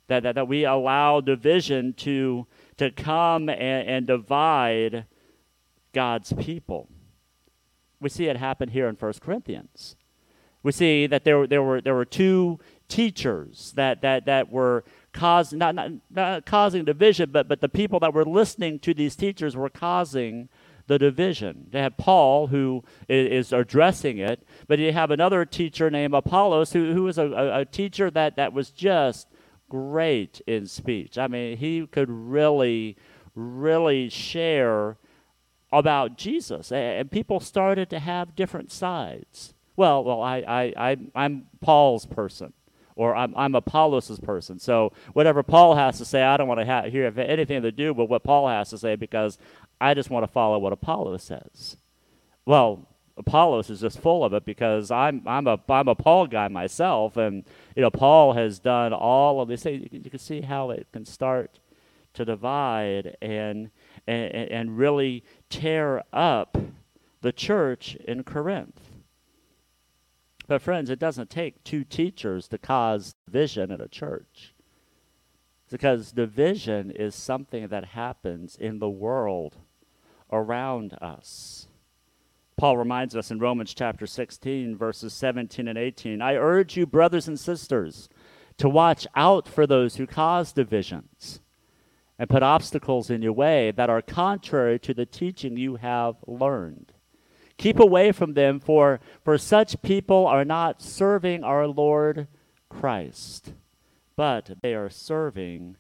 That, 0.08 0.24
that, 0.24 0.36
that 0.36 0.48
we 0.48 0.66
allow 0.66 1.22
division 1.22 1.94
to, 1.94 2.46
to 2.78 2.92
come 2.92 3.50
and, 3.50 3.88
and 3.90 4.08
divide 4.08 5.06
God's 5.94 6.34
people. 6.34 6.90
We 8.02 8.10
see 8.10 8.26
it 8.26 8.36
happen 8.36 8.70
here 8.70 8.90
in 8.90 8.96
1 8.96 9.14
Corinthians. 9.22 9.96
We 10.62 10.74
see 10.74 11.08
that 11.08 11.24
there, 11.24 11.48
there, 11.48 11.64
were, 11.64 11.80
there 11.80 11.96
were 11.96 12.06
two 12.06 12.60
teachers 12.90 13.72
that, 13.76 14.02
that, 14.02 14.26
that 14.26 14.52
were 14.52 14.84
causing, 15.14 15.60
not, 15.60 15.76
not, 15.76 15.92
not 16.10 16.46
causing 16.46 16.84
division, 16.84 17.30
but, 17.32 17.48
but 17.48 17.62
the 17.62 17.70
people 17.70 18.00
that 18.02 18.14
were 18.14 18.26
listening 18.26 18.80
to 18.80 18.94
these 18.94 19.16
teachers 19.16 19.56
were 19.56 19.70
causing 19.70 20.50
the 20.94 21.00
division. 21.00 21.68
They 21.72 21.82
have 21.82 21.98
Paul, 21.98 22.48
who 22.48 22.84
is, 23.10 23.52
addressing 23.52 24.20
it, 24.20 24.46
but 24.68 24.78
you 24.78 24.94
have 24.94 25.10
another 25.10 25.44
teacher 25.44 25.90
named 25.90 26.14
Apollos, 26.14 26.74
who, 26.74 26.94
who 26.94 27.04
was 27.04 27.18
a, 27.18 27.26
a, 27.26 27.62
a 27.62 27.66
teacher 27.66 28.12
that, 28.12 28.36
that 28.36 28.54
was 28.54 28.70
just 28.70 29.28
great 29.70 30.40
in 30.46 30.68
speech. 30.68 31.18
I 31.18 31.28
mean, 31.28 31.58
he 31.58 31.88
could 31.88 32.10
really, 32.10 32.96
really 33.34 34.10
share 34.10 34.98
about 35.72 36.16
Jesus, 36.16 36.72
and 36.72 37.10
people 37.10 37.40
started 37.40 37.90
to 37.90 38.00
have 38.00 38.36
different 38.36 38.72
sides. 38.72 39.56
Well, 39.76 40.04
well, 40.04 40.22
I, 40.22 40.38
I, 40.48 40.74
I, 40.78 40.98
I'm 41.16 41.48
Paul's 41.60 42.06
person 42.06 42.54
or 42.96 43.16
I'm, 43.16 43.34
I'm 43.36 43.56
Apollos' 43.56 44.20
person. 44.20 44.60
So 44.60 44.94
whatever 45.14 45.44
Paul 45.44 45.76
has 45.76 45.98
to 45.98 46.06
say, 46.06 46.22
I 46.24 46.38
don't 46.38 46.48
want 46.48 46.60
to 46.60 46.66
ha- 46.66 46.84
hear 46.84 47.12
anything 47.18 47.62
to 47.62 47.72
do 47.72 47.94
with 47.94 48.10
what 48.10 48.24
Paul 48.24 48.48
has 48.48 48.70
to 48.72 48.78
say 48.78 48.96
because 48.96 49.38
I 49.82 49.94
just 49.94 50.10
want 50.10 50.24
to 50.24 50.32
follow 50.32 50.60
what 50.60 50.74
Apollos 50.74 51.24
says. 51.24 51.78
Well, 52.46 52.88
Apollos 53.18 53.70
is 53.70 53.82
just 53.82 54.00
full 54.00 54.24
of 54.24 54.34
it 54.34 54.44
because 54.44 54.90
I'm 54.90 55.22
I'm 55.28 55.46
a 55.46 55.60
I'm 55.70 55.88
a 55.88 55.96
Paul 55.96 56.26
guy 56.28 56.48
myself, 56.48 57.16
and 57.16 57.44
you 57.76 57.82
know 57.82 57.92
Paul 57.92 58.34
has 58.34 58.60
done 58.60 58.92
all 58.92 59.40
of 59.40 59.48
this. 59.48 59.66
You, 59.66 59.88
you 59.92 60.10
can 60.10 60.20
see 60.20 60.42
how 60.42 60.72
it 60.72 60.88
can 60.92 61.06
start 61.06 61.60
to 62.14 62.26
divide 62.26 63.16
and 63.22 63.70
and 64.08 64.34
and 64.34 64.78
really 64.78 65.24
tear 65.50 66.04
up 66.12 66.58
the 67.22 67.32
church 67.32 67.96
in 67.96 68.24
Corinth. 68.24 68.83
But 70.54 70.62
friends, 70.62 70.92
it 70.92 71.00
doesn't 71.00 71.32
take 71.32 71.64
two 71.64 71.84
teachers 71.84 72.48
to 72.50 72.60
cause 72.60 73.16
division 73.26 73.72
in 73.72 73.82
a 73.82 73.88
church. 73.88 74.54
Because 75.72 76.12
division 76.12 76.92
is 76.92 77.16
something 77.16 77.70
that 77.70 77.86
happens 77.86 78.56
in 78.56 78.78
the 78.78 78.88
world 78.88 79.58
around 80.32 80.94
us. 81.02 81.70
Paul 82.56 82.78
reminds 82.78 83.16
us 83.16 83.32
in 83.32 83.40
Romans 83.40 83.74
chapter 83.74 84.06
16, 84.06 84.78
verses 84.78 85.12
17 85.16 85.68
and 85.68 85.76
18 85.76 86.22
I 86.22 86.36
urge 86.36 86.78
you, 86.78 86.86
brothers 86.86 87.28
and 87.28 87.40
sisters, 87.40 88.08
to 88.58 88.70
watch 88.70 89.08
out 89.16 89.48
for 89.48 89.66
those 89.66 89.96
who 89.96 90.06
cause 90.06 90.54
divisions 90.54 91.42
and 92.20 92.30
put 92.30 92.44
obstacles 92.44 93.10
in 93.10 93.24
your 93.24 93.34
way 93.34 93.72
that 93.72 93.90
are 93.90 94.04
contrary 94.04 94.78
to 94.78 94.94
the 94.94 95.08
teaching 95.08 95.58
you 95.58 95.78
have 95.78 96.18
learned. 96.28 96.93
Keep 97.64 97.80
away 97.80 98.12
from 98.12 98.34
them, 98.34 98.60
for, 98.60 99.00
for 99.24 99.38
such 99.38 99.82
people 99.82 100.28
are 100.28 100.44
not 100.44 100.82
serving 100.82 101.46
our 101.46 101.66
Lord 101.66 102.28
Christ, 102.68 103.54
but 104.18 104.58
they 104.62 104.76
are 104.76 104.90
serving 104.90 105.78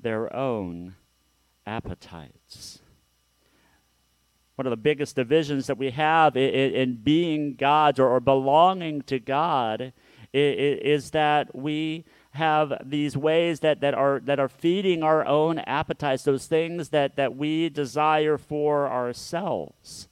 their 0.00 0.34
own 0.34 0.96
appetites 1.64 2.80
one 4.60 4.66
of 4.66 4.72
the 4.72 4.76
biggest 4.76 5.16
divisions 5.16 5.68
that 5.68 5.78
we 5.78 5.90
have 5.90 6.36
in, 6.36 6.74
in 6.74 6.96
being 6.96 7.54
God's 7.54 7.98
or, 7.98 8.08
or, 8.08 8.20
belonging 8.20 9.00
to 9.02 9.18
God 9.18 9.94
is, 10.34 11.04
is 11.04 11.10
that 11.12 11.56
we 11.56 12.04
have 12.32 12.74
these 12.84 13.16
ways 13.16 13.60
that, 13.60 13.80
that 13.80 13.94
are 13.94 14.20
that 14.22 14.38
are 14.38 14.50
feeding 14.50 15.02
our 15.02 15.24
own 15.24 15.60
appetites, 15.60 16.24
those 16.24 16.46
things 16.46 16.90
that, 16.90 17.16
that 17.16 17.34
we 17.34 17.70
desire 17.70 18.36
for 18.36 18.86
ourselves. 18.86 20.09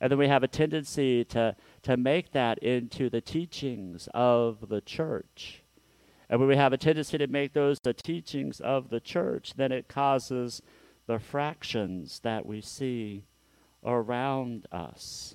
And 0.00 0.12
then 0.12 0.18
we 0.18 0.28
have 0.28 0.42
a 0.42 0.48
tendency 0.48 1.24
to, 1.26 1.56
to 1.82 1.96
make 1.96 2.32
that 2.32 2.58
into 2.58 3.10
the 3.10 3.20
teachings 3.20 4.08
of 4.14 4.68
the 4.68 4.80
church. 4.80 5.62
And 6.28 6.40
when 6.40 6.48
we 6.48 6.56
have 6.56 6.72
a 6.72 6.78
tendency 6.78 7.18
to 7.18 7.26
make 7.26 7.52
those 7.52 7.80
the 7.80 7.94
teachings 7.94 8.60
of 8.60 8.90
the 8.90 9.00
church, 9.00 9.54
then 9.56 9.72
it 9.72 9.88
causes 9.88 10.62
the 11.06 11.18
fractions 11.18 12.20
that 12.20 12.46
we 12.46 12.60
see 12.60 13.24
around 13.84 14.66
us. 14.70 15.34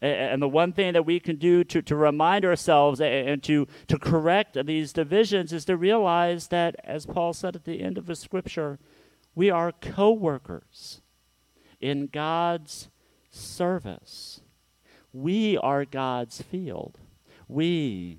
And 0.00 0.40
the 0.40 0.48
one 0.48 0.72
thing 0.72 0.92
that 0.94 1.06
we 1.06 1.20
can 1.20 1.36
do 1.36 1.64
to, 1.64 1.82
to 1.82 1.96
remind 1.96 2.44
ourselves 2.44 3.00
and 3.00 3.42
to, 3.42 3.66
to 3.88 3.98
correct 3.98 4.56
these 4.66 4.92
divisions 4.92 5.52
is 5.52 5.64
to 5.66 5.76
realize 5.76 6.48
that, 6.48 6.76
as 6.84 7.04
Paul 7.04 7.32
said 7.32 7.56
at 7.56 7.64
the 7.64 7.80
end 7.80 7.98
of 7.98 8.06
the 8.06 8.14
scripture, 8.14 8.78
we 9.34 9.50
are 9.50 9.72
co 9.72 10.12
workers 10.12 11.02
in 11.80 12.06
God's 12.06 12.88
service. 13.32 14.40
We 15.12 15.58
are 15.58 15.84
God's 15.84 16.40
field. 16.40 16.98
We 17.48 18.18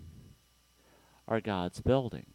are 1.28 1.40
God's 1.40 1.80
building. 1.82 2.26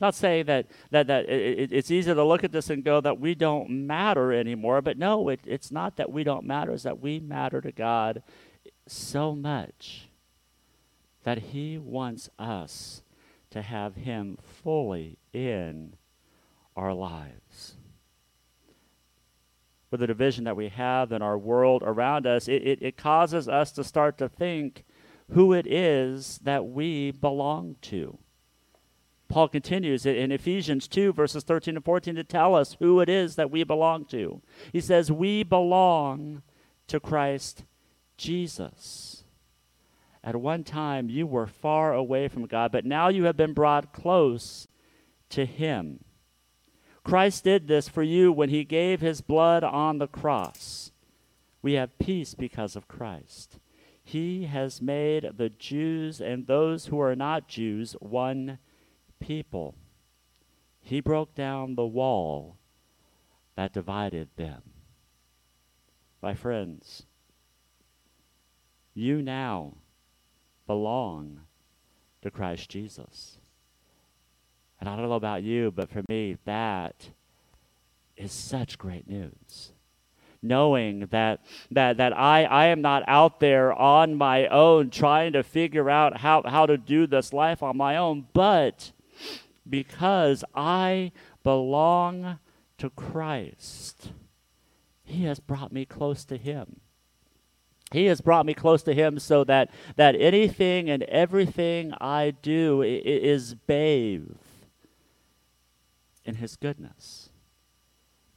Not 0.00 0.16
saying 0.16 0.46
that, 0.46 0.66
that, 0.90 1.06
that 1.06 1.28
it, 1.28 1.72
it's 1.72 1.90
easy 1.90 2.12
to 2.12 2.24
look 2.24 2.42
at 2.42 2.50
this 2.50 2.70
and 2.70 2.82
go 2.82 3.00
that 3.00 3.20
we 3.20 3.36
don't 3.36 3.70
matter 3.70 4.32
anymore, 4.32 4.82
but 4.82 4.98
no, 4.98 5.28
it, 5.28 5.40
it's 5.46 5.70
not 5.70 5.96
that 5.96 6.10
we 6.10 6.24
don't 6.24 6.44
matter, 6.44 6.72
it's 6.72 6.82
that 6.82 7.00
we 7.00 7.20
matter 7.20 7.60
to 7.60 7.70
God 7.70 8.24
so 8.88 9.34
much 9.34 10.08
that 11.22 11.38
He 11.38 11.78
wants 11.78 12.28
us 12.36 13.02
to 13.50 13.62
have 13.62 13.94
Him 13.94 14.38
fully 14.42 15.18
in 15.32 15.94
our 16.74 16.92
lives. 16.92 17.76
With 19.92 20.00
the 20.00 20.06
division 20.06 20.44
that 20.44 20.56
we 20.56 20.70
have 20.70 21.12
in 21.12 21.20
our 21.20 21.36
world 21.36 21.82
around 21.84 22.26
us, 22.26 22.48
it, 22.48 22.66
it, 22.66 22.78
it 22.80 22.96
causes 22.96 23.46
us 23.46 23.70
to 23.72 23.84
start 23.84 24.16
to 24.18 24.28
think 24.28 24.84
who 25.32 25.52
it 25.52 25.66
is 25.66 26.40
that 26.44 26.66
we 26.66 27.10
belong 27.10 27.76
to. 27.82 28.16
Paul 29.28 29.48
continues 29.48 30.06
in 30.06 30.32
Ephesians 30.32 30.88
2, 30.88 31.12
verses 31.12 31.44
13 31.44 31.76
and 31.76 31.84
14, 31.84 32.14
to 32.14 32.24
tell 32.24 32.54
us 32.54 32.76
who 32.78 33.00
it 33.00 33.10
is 33.10 33.36
that 33.36 33.50
we 33.50 33.64
belong 33.64 34.06
to. 34.06 34.40
He 34.72 34.80
says, 34.80 35.12
We 35.12 35.42
belong 35.42 36.40
to 36.86 36.98
Christ 36.98 37.64
Jesus. 38.16 39.24
At 40.24 40.36
one 40.36 40.64
time, 40.64 41.10
you 41.10 41.26
were 41.26 41.46
far 41.46 41.92
away 41.92 42.28
from 42.28 42.46
God, 42.46 42.72
but 42.72 42.86
now 42.86 43.08
you 43.08 43.24
have 43.24 43.36
been 43.36 43.52
brought 43.52 43.92
close 43.92 44.68
to 45.28 45.44
Him. 45.44 46.00
Christ 47.04 47.44
did 47.44 47.66
this 47.66 47.88
for 47.88 48.02
you 48.02 48.32
when 48.32 48.48
He 48.48 48.64
gave 48.64 49.00
His 49.00 49.20
blood 49.20 49.64
on 49.64 49.98
the 49.98 50.06
cross. 50.06 50.92
We 51.60 51.74
have 51.74 51.98
peace 51.98 52.34
because 52.34 52.76
of 52.76 52.88
Christ. 52.88 53.58
He 54.02 54.44
has 54.44 54.82
made 54.82 55.32
the 55.36 55.48
Jews 55.48 56.20
and 56.20 56.46
those 56.46 56.86
who 56.86 57.00
are 57.00 57.14
not 57.14 57.48
Jews 57.48 57.94
one 58.00 58.58
people. 59.20 59.74
He 60.80 61.00
broke 61.00 61.34
down 61.34 61.74
the 61.76 61.86
wall 61.86 62.56
that 63.56 63.72
divided 63.72 64.28
them. 64.36 64.62
My 66.20 66.34
friends, 66.34 67.04
you 68.94 69.22
now 69.22 69.74
belong 70.66 71.42
to 72.22 72.30
Christ 72.30 72.68
Jesus. 72.70 73.38
And 74.82 74.88
I 74.88 74.96
don't 74.96 75.08
know 75.08 75.14
about 75.14 75.44
you, 75.44 75.70
but 75.70 75.90
for 75.90 76.02
me, 76.08 76.38
that 76.44 77.10
is 78.16 78.32
such 78.32 78.78
great 78.78 79.08
news 79.08 79.70
knowing 80.42 81.06
that 81.12 81.38
that 81.70 81.98
that 81.98 82.12
I, 82.18 82.42
I 82.42 82.66
am 82.66 82.82
not 82.82 83.04
out 83.06 83.38
there 83.38 83.72
on 83.72 84.16
my 84.16 84.48
own 84.48 84.90
trying 84.90 85.34
to 85.34 85.44
figure 85.44 85.88
out 85.88 86.16
how, 86.16 86.42
how 86.44 86.66
to 86.66 86.76
do 86.76 87.06
this 87.06 87.32
life 87.32 87.62
on 87.62 87.76
my 87.76 87.96
own, 87.96 88.26
but 88.32 88.90
because 89.70 90.42
I 90.52 91.12
belong 91.44 92.40
to 92.78 92.90
Christ, 92.90 94.10
He 95.04 95.22
has 95.26 95.38
brought 95.38 95.70
me 95.70 95.84
close 95.84 96.24
to 96.24 96.36
Him. 96.36 96.80
He 97.92 98.06
has 98.06 98.20
brought 98.20 98.46
me 98.46 98.54
close 98.54 98.82
to 98.82 98.94
Him 98.94 99.20
so 99.20 99.44
that, 99.44 99.70
that 99.94 100.16
anything 100.16 100.90
and 100.90 101.04
everything 101.04 101.94
I 102.00 102.32
do 102.32 102.82
is 102.82 103.54
bathed 103.54 104.34
in 106.24 106.36
His 106.36 106.56
goodness. 106.56 107.30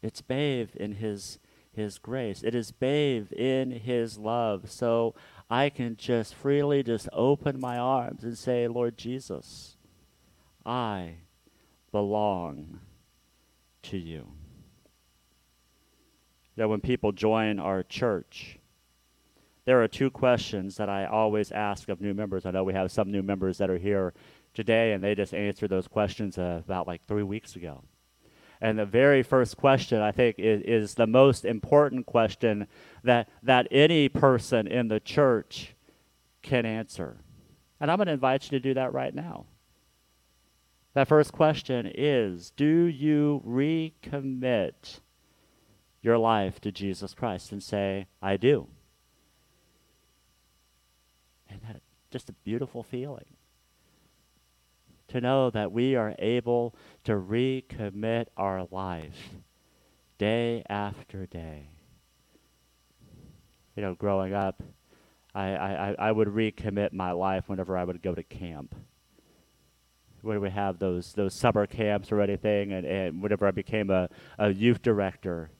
It's 0.01 0.21
bathed 0.21 0.75
in 0.75 0.93
His 0.93 1.39
his 1.75 1.97
grace. 1.97 2.41
It 2.41 2.55
is 2.55 2.71
bathed 2.71 3.33
in 3.33 3.71
His 3.71 4.17
love. 4.17 4.71
So 4.71 5.13
I 5.49 5.69
can 5.69 5.97
just 5.97 6.33
freely 6.33 6.81
just 6.81 7.09
open 7.11 7.59
my 7.59 7.77
arms 7.77 8.23
and 8.23 8.37
say, 8.37 8.67
Lord 8.67 8.97
Jesus, 8.97 9.75
I 10.65 11.15
belong 11.91 12.79
to 13.83 13.97
you. 13.97 14.27
That 16.55 16.69
when 16.69 16.79
people 16.79 17.11
join 17.11 17.59
our 17.59 17.83
church, 17.83 18.59
there 19.65 19.83
are 19.83 19.87
two 19.87 20.09
questions 20.09 20.77
that 20.77 20.89
I 20.89 21.05
always 21.05 21.51
ask 21.51 21.89
of 21.89 21.99
new 21.99 22.13
members. 22.13 22.45
I 22.45 22.51
know 22.51 22.63
we 22.63 22.73
have 22.73 22.91
some 22.91 23.11
new 23.11 23.23
members 23.23 23.57
that 23.57 23.69
are 23.69 23.77
here 23.77 24.13
today, 24.55 24.93
and 24.93 25.03
they 25.03 25.13
just 25.13 25.33
answered 25.33 25.69
those 25.69 25.87
questions 25.87 26.37
uh, 26.37 26.61
about 26.63 26.87
like 26.87 27.05
three 27.05 27.23
weeks 27.23 27.55
ago. 27.55 27.83
And 28.61 28.79
the 28.79 28.85
very 28.85 29.21
first 29.21 29.57
question, 29.57 30.01
I 30.01 30.11
think, 30.11 30.39
is, 30.39 30.61
is 30.61 30.95
the 30.95 31.07
most 31.07 31.45
important 31.45 32.05
question 32.05 32.67
that, 33.03 33.29
that 33.43 33.67
any 33.69 34.09
person 34.09 34.65
in 34.65 34.87
the 34.87 34.99
church 34.99 35.75
can 36.41 36.65
answer. 36.65 37.17
And 37.79 37.91
I'm 37.91 37.97
going 37.97 38.07
to 38.07 38.13
invite 38.13 38.45
you 38.45 38.51
to 38.51 38.59
do 38.59 38.73
that 38.75 38.93
right 38.93 39.13
now. 39.13 39.45
That 40.93 41.09
first 41.09 41.33
question 41.33 41.91
is 41.93 42.51
Do 42.51 42.85
you 42.85 43.43
recommit 43.45 45.01
your 46.01 46.17
life 46.17 46.61
to 46.61 46.71
Jesus 46.71 47.13
Christ 47.13 47.51
and 47.51 47.61
say, 47.61 48.07
I 48.21 48.37
do? 48.37 48.67
And 51.49 51.59
that 51.67 51.81
just 52.09 52.29
a 52.29 52.33
beautiful 52.33 52.81
feeling 52.81 53.34
to 55.07 55.21
know 55.21 55.49
that 55.49 55.71
we 55.71 55.95
are 55.95 56.15
able 56.19 56.75
to 57.03 57.13
recommit 57.13 58.27
our 58.37 58.67
life 58.71 59.35
day 60.17 60.63
after 60.69 61.25
day. 61.25 61.69
You 63.75 63.83
know, 63.83 63.93
growing 63.93 64.33
up, 64.33 64.63
I, 65.33 65.49
I, 65.49 65.95
I 65.99 66.11
would 66.11 66.29
recommit 66.29 66.93
my 66.93 67.11
life 67.11 67.49
whenever 67.49 67.77
I 67.77 67.83
would 67.83 68.01
go 68.01 68.15
to 68.15 68.23
camp. 68.23 68.73
When 70.21 70.41
we 70.41 70.49
have 70.49 70.79
those 70.79 71.13
those 71.13 71.35
summer 71.35 71.67
camps 71.67 72.11
or 72.11 72.19
anything, 72.19 72.71
and, 72.73 72.85
and 72.85 73.21
whenever 73.21 73.45
I 73.45 73.51
became 73.51 73.91
a, 73.91 74.09
a 74.39 74.49
youth 74.49 74.81
director, 74.81 75.51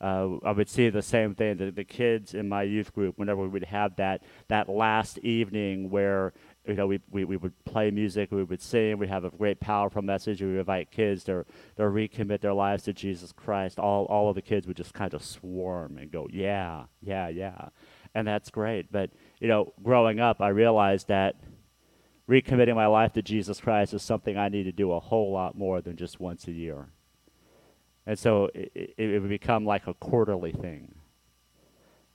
uh, 0.00 0.36
I 0.44 0.52
would 0.52 0.68
see 0.68 0.90
the 0.90 1.00
same 1.00 1.34
thing. 1.34 1.56
The, 1.56 1.70
the 1.70 1.84
kids 1.84 2.34
in 2.34 2.48
my 2.48 2.64
youth 2.64 2.92
group, 2.92 3.18
whenever 3.18 3.40
we 3.42 3.48
would 3.48 3.64
have 3.64 3.96
that 3.96 4.22
that 4.48 4.68
last 4.68 5.18
evening 5.18 5.90
where 5.90 6.32
you 6.66 6.74
know, 6.74 6.86
we, 6.86 7.00
we, 7.10 7.24
we 7.24 7.36
would 7.36 7.64
play 7.64 7.90
music, 7.90 8.30
we 8.30 8.44
would 8.44 8.60
sing, 8.60 8.98
we'd 8.98 9.08
have 9.08 9.24
a 9.24 9.30
great 9.30 9.60
powerful 9.60 10.02
message, 10.02 10.42
we 10.42 10.58
invite 10.58 10.90
kids 10.90 11.24
to, 11.24 11.44
to 11.76 11.82
recommit 11.82 12.40
their 12.40 12.52
lives 12.52 12.82
to 12.84 12.92
Jesus 12.92 13.32
Christ. 13.32 13.78
All, 13.78 14.04
all 14.06 14.28
of 14.28 14.34
the 14.34 14.42
kids 14.42 14.66
would 14.66 14.76
just 14.76 14.92
kind 14.92 15.14
of 15.14 15.22
swarm 15.22 15.96
and 15.98 16.10
go, 16.10 16.28
yeah, 16.30 16.84
yeah, 17.00 17.28
yeah. 17.28 17.68
And 18.14 18.26
that's 18.26 18.50
great. 18.50 18.92
But, 18.92 19.10
you 19.40 19.48
know, 19.48 19.72
growing 19.82 20.20
up, 20.20 20.40
I 20.40 20.48
realized 20.48 21.08
that 21.08 21.36
recommitting 22.28 22.74
my 22.74 22.86
life 22.86 23.12
to 23.14 23.22
Jesus 23.22 23.60
Christ 23.60 23.94
is 23.94 24.02
something 24.02 24.36
I 24.36 24.48
need 24.48 24.64
to 24.64 24.72
do 24.72 24.92
a 24.92 25.00
whole 25.00 25.32
lot 25.32 25.56
more 25.56 25.80
than 25.80 25.96
just 25.96 26.20
once 26.20 26.46
a 26.46 26.52
year. 26.52 26.88
And 28.06 28.18
so 28.18 28.50
it, 28.54 28.72
it, 28.74 28.94
it 28.98 29.20
would 29.20 29.30
become 29.30 29.64
like 29.64 29.86
a 29.86 29.94
quarterly 29.94 30.52
thing 30.52 30.94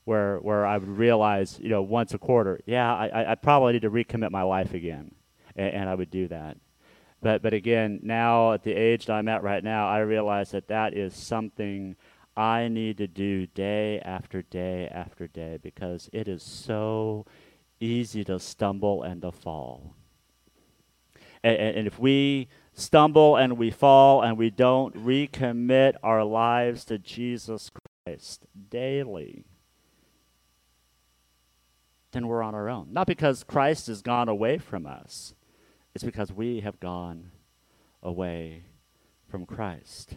where 0.06 0.38
where 0.38 0.66
I 0.66 0.78
would 0.78 0.88
realize, 0.88 1.60
you 1.62 1.70
know, 1.70 1.82
once 1.82 2.14
a 2.14 2.18
quarter, 2.18 2.62
yeah, 2.66 2.94
I, 2.96 3.32
I 3.32 3.36
probably 3.36 3.74
need 3.74 3.82
to 3.82 3.92
recommit 3.92 4.32
my 4.32 4.44
life 4.44 4.74
again, 4.74 5.14
and, 5.56 5.74
and, 5.74 5.90
I 5.90 5.96
would 5.96 6.12
do 6.12 6.28
that. 6.30 6.58
But 7.22 7.42
but 7.42 7.54
again, 7.54 8.00
now 8.04 8.54
at 8.54 8.64
the 8.64 8.74
age 8.74 9.08
that 9.08 9.14
I'm 9.14 9.28
at 9.28 9.44
right 9.44 9.64
now, 9.64 9.88
I 9.88 10.00
realize 10.00 10.52
that 10.52 10.68
that 10.68 10.94
is 10.94 11.16
something 11.16 11.96
I 12.38 12.68
need 12.68 12.98
to 12.98 13.08
do 13.08 13.48
day 13.48 14.00
after 14.00 14.42
day 14.44 14.88
after 14.94 15.28
day 15.28 15.58
because 15.62 16.10
it 16.14 16.28
is 16.28 16.44
so 16.44 17.26
easy 17.80 18.24
to 18.26 18.40
stumble 18.40 19.04
and 19.04 19.22
to 19.24 19.32
fall. 19.32 19.96
And, 21.44 21.58
and 21.58 21.88
if 21.88 22.00
we 22.00 22.48
stumble 22.74 23.38
and 23.38 23.58
we 23.58 23.72
fall 23.72 24.22
and 24.22 24.38
we 24.38 24.50
don't 24.50 24.96
recommit 24.96 25.94
our 26.04 26.24
lives 26.24 26.86
to 26.86 26.98
Jesus 26.98 27.72
Christ 28.06 28.46
daily, 28.70 29.46
then 32.16 32.28
we're 32.28 32.42
on 32.42 32.56
our 32.56 32.70
own. 32.70 32.88
Not 32.92 33.08
because 33.08 33.44
Christ 33.44 33.88
has 33.88 34.02
gone 34.02 34.30
away 34.30 34.58
from 34.58 34.86
us, 34.88 35.34
it's 35.94 36.04
because 36.04 36.32
we 36.32 36.62
have 36.62 36.80
gone 36.80 37.32
away 38.02 38.64
from 39.28 39.46
Christ. 39.46 40.16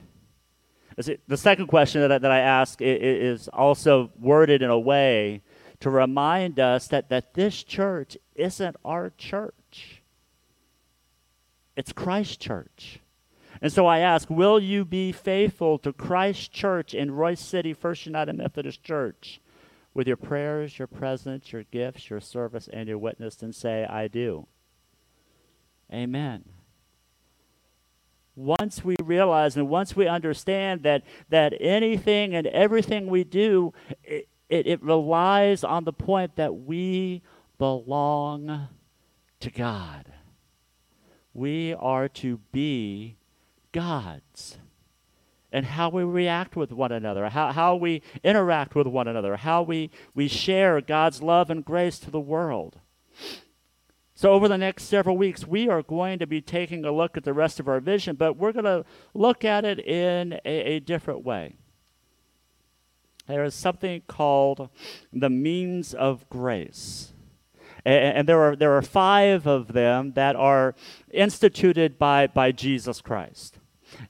The 1.26 1.36
second 1.36 1.68
question 1.68 2.00
that 2.00 2.10
I, 2.10 2.18
that 2.18 2.30
I 2.30 2.40
ask 2.40 2.80
is 2.80 3.48
also 3.48 4.10
worded 4.18 4.62
in 4.62 4.70
a 4.70 4.78
way 4.78 5.42
to 5.80 5.90
remind 5.90 6.58
us 6.58 6.88
that, 6.88 7.08
that 7.08 7.34
this 7.34 7.62
church 7.62 8.16
isn't 8.34 8.76
our 8.84 9.12
church. 9.16 10.02
It's 11.76 11.92
Christ 11.92 12.40
Church. 12.40 12.98
And 13.62 13.72
so 13.72 13.86
I 13.86 14.00
ask, 14.00 14.28
will 14.28 14.58
you 14.58 14.84
be 14.84 15.12
faithful 15.12 15.78
to 15.80 15.92
Christ 15.92 16.52
Church 16.52 16.94
in 16.94 17.12
Royse 17.12 17.38
City 17.38 17.72
First 17.72 18.06
United 18.06 18.36
Methodist 18.36 18.82
Church 18.82 19.40
with 19.98 20.06
your 20.06 20.16
prayers, 20.16 20.78
your 20.78 20.86
presence, 20.86 21.52
your 21.52 21.64
gifts, 21.64 22.08
your 22.08 22.20
service, 22.20 22.68
and 22.72 22.88
your 22.88 22.96
witness, 22.96 23.42
and 23.42 23.52
say, 23.52 23.84
I 23.84 24.06
do? 24.06 24.46
Amen. 25.92 26.44
Once 28.36 28.84
we 28.84 28.94
realize 29.02 29.56
and 29.56 29.68
once 29.68 29.96
we 29.96 30.06
understand 30.06 30.84
that, 30.84 31.02
that 31.30 31.52
anything 31.58 32.32
and 32.32 32.46
everything 32.46 33.08
we 33.08 33.24
do, 33.24 33.72
it, 34.04 34.28
it, 34.48 34.68
it 34.68 34.82
relies 34.84 35.64
on 35.64 35.82
the 35.82 35.92
point 35.92 36.36
that 36.36 36.54
we 36.54 37.20
belong 37.58 38.68
to 39.40 39.50
God. 39.50 40.12
We 41.34 41.74
are 41.74 42.06
to 42.08 42.38
be 42.52 43.16
God's. 43.72 44.58
And 45.50 45.64
how 45.64 45.88
we 45.88 46.02
react 46.02 46.56
with 46.56 46.72
one 46.72 46.92
another, 46.92 47.28
how, 47.30 47.52
how 47.52 47.74
we 47.74 48.02
interact 48.22 48.74
with 48.74 48.86
one 48.86 49.08
another, 49.08 49.36
how 49.36 49.62
we, 49.62 49.90
we 50.14 50.28
share 50.28 50.80
God's 50.80 51.22
love 51.22 51.48
and 51.48 51.64
grace 51.64 51.98
to 52.00 52.10
the 52.10 52.20
world. 52.20 52.80
So, 54.14 54.32
over 54.32 54.48
the 54.48 54.58
next 54.58 54.84
several 54.84 55.16
weeks, 55.16 55.46
we 55.46 55.68
are 55.68 55.80
going 55.80 56.18
to 56.18 56.26
be 56.26 56.40
taking 56.40 56.84
a 56.84 56.90
look 56.90 57.16
at 57.16 57.22
the 57.22 57.32
rest 57.32 57.60
of 57.60 57.68
our 57.68 57.78
vision, 57.78 58.16
but 58.16 58.36
we're 58.36 58.52
going 58.52 58.64
to 58.64 58.84
look 59.14 59.44
at 59.44 59.64
it 59.64 59.78
in 59.78 60.34
a, 60.44 60.60
a 60.74 60.80
different 60.80 61.24
way. 61.24 61.54
There 63.28 63.44
is 63.44 63.54
something 63.54 64.02
called 64.08 64.70
the 65.12 65.30
means 65.30 65.94
of 65.94 66.28
grace. 66.30 67.12
And, 67.84 68.18
and 68.18 68.28
there, 68.28 68.40
are, 68.40 68.56
there 68.56 68.76
are 68.76 68.82
five 68.82 69.46
of 69.46 69.72
them 69.72 70.12
that 70.14 70.34
are 70.34 70.74
instituted 71.12 71.98
by, 71.98 72.26
by 72.26 72.52
Jesus 72.52 73.00
Christ. 73.00 73.57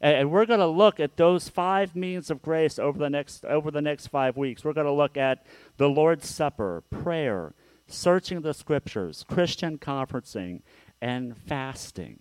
And, 0.01 0.17
and 0.17 0.31
we're 0.31 0.47
going 0.47 0.61
to 0.61 0.67
look 0.67 1.01
at 1.01 1.17
those 1.17 1.49
five 1.49 1.95
means 1.97 2.31
of 2.31 2.43
grace 2.43 2.79
over 2.79 2.99
the 2.99 3.11
next, 3.11 3.45
over 3.45 3.71
the 3.71 3.83
next 3.83 4.09
five 4.09 4.37
weeks. 4.37 4.65
We're 4.65 4.73
going 4.73 4.87
to 4.87 4.93
look 4.93 5.17
at 5.17 5.47
the 5.77 5.89
Lord's 5.89 6.29
Supper, 6.29 6.83
prayer, 6.91 7.55
searching 7.87 8.43
the 8.43 8.55
scriptures, 8.55 9.25
Christian 9.29 9.79
conferencing, 9.79 10.63
and 11.01 11.37
fasting. 11.37 12.21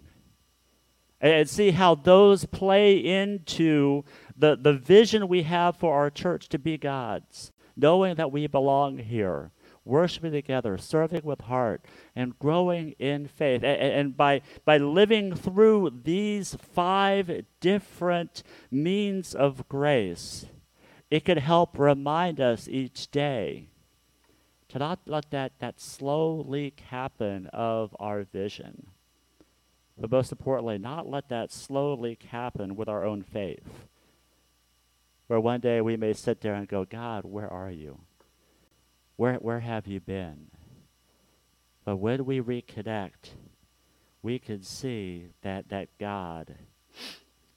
And 1.20 1.50
see 1.50 1.72
how 1.72 1.96
those 1.96 2.46
play 2.46 2.96
into 2.96 4.04
the, 4.38 4.56
the 4.56 4.74
vision 4.74 5.28
we 5.28 5.44
have 5.44 5.76
for 5.76 5.96
our 5.96 6.12
church 6.12 6.48
to 6.50 6.60
be 6.60 6.78
God's, 6.78 7.52
knowing 7.76 8.16
that 8.16 8.32
we 8.32 8.46
belong 8.46 9.00
here, 9.00 9.52
worshiping 9.88 10.32
together, 10.32 10.78
serving 10.78 11.22
with 11.24 11.42
heart, 11.42 11.82
and 12.16 12.38
growing 12.38 12.92
in 13.00 13.28
faith. 13.28 13.64
And, 13.64 13.82
and, 13.82 14.18
by, 14.18 14.42
by 14.66 14.78
living 14.78 15.36
through 15.36 16.02
these 16.04 16.56
five 16.74 17.46
different 17.60 18.44
means 18.70 19.34
of 19.34 19.68
grace, 19.70 20.46
it 21.10 21.26
can 21.26 21.38
help 21.38 21.80
remind 21.80 22.40
us 22.40 22.68
each 22.68 23.10
day 23.10 23.70
to 24.70 24.80
not 24.80 25.00
let 25.06 25.32
that, 25.32 25.54
that 25.60 25.80
slow 25.80 26.46
leak 26.48 26.82
happen 26.90 27.48
of 27.48 27.96
our 28.00 28.24
vision. 28.24 28.88
But 30.00 30.12
most 30.12 30.32
importantly, 30.32 30.78
not 30.78 31.10
let 31.10 31.30
that 31.30 31.52
slow 31.52 31.96
leak 31.96 32.24
happen 32.24 32.76
with 32.76 32.88
our 32.88 33.06
own 33.06 33.24
faith. 33.24 33.88
Where 35.28 35.40
one 35.40 35.60
day 35.60 35.82
we 35.82 35.98
may 35.98 36.14
sit 36.14 36.42
there 36.42 36.54
and 36.54 36.68
go, 36.68 36.86
God, 36.86 37.26
where 37.26 37.52
are 37.52 37.72
you? 37.72 38.00
Where, 39.18 39.36
where 39.36 39.60
have 39.60 39.88
you 39.88 40.00
been? 40.00 40.48
But 41.84 41.98
when 41.98 42.26
we 42.26 42.40
reconnect, 42.40 43.32
we 44.22 44.40
can 44.40 44.64
see 44.64 45.28
that, 45.42 45.70
that 45.70 45.90
God 46.00 46.56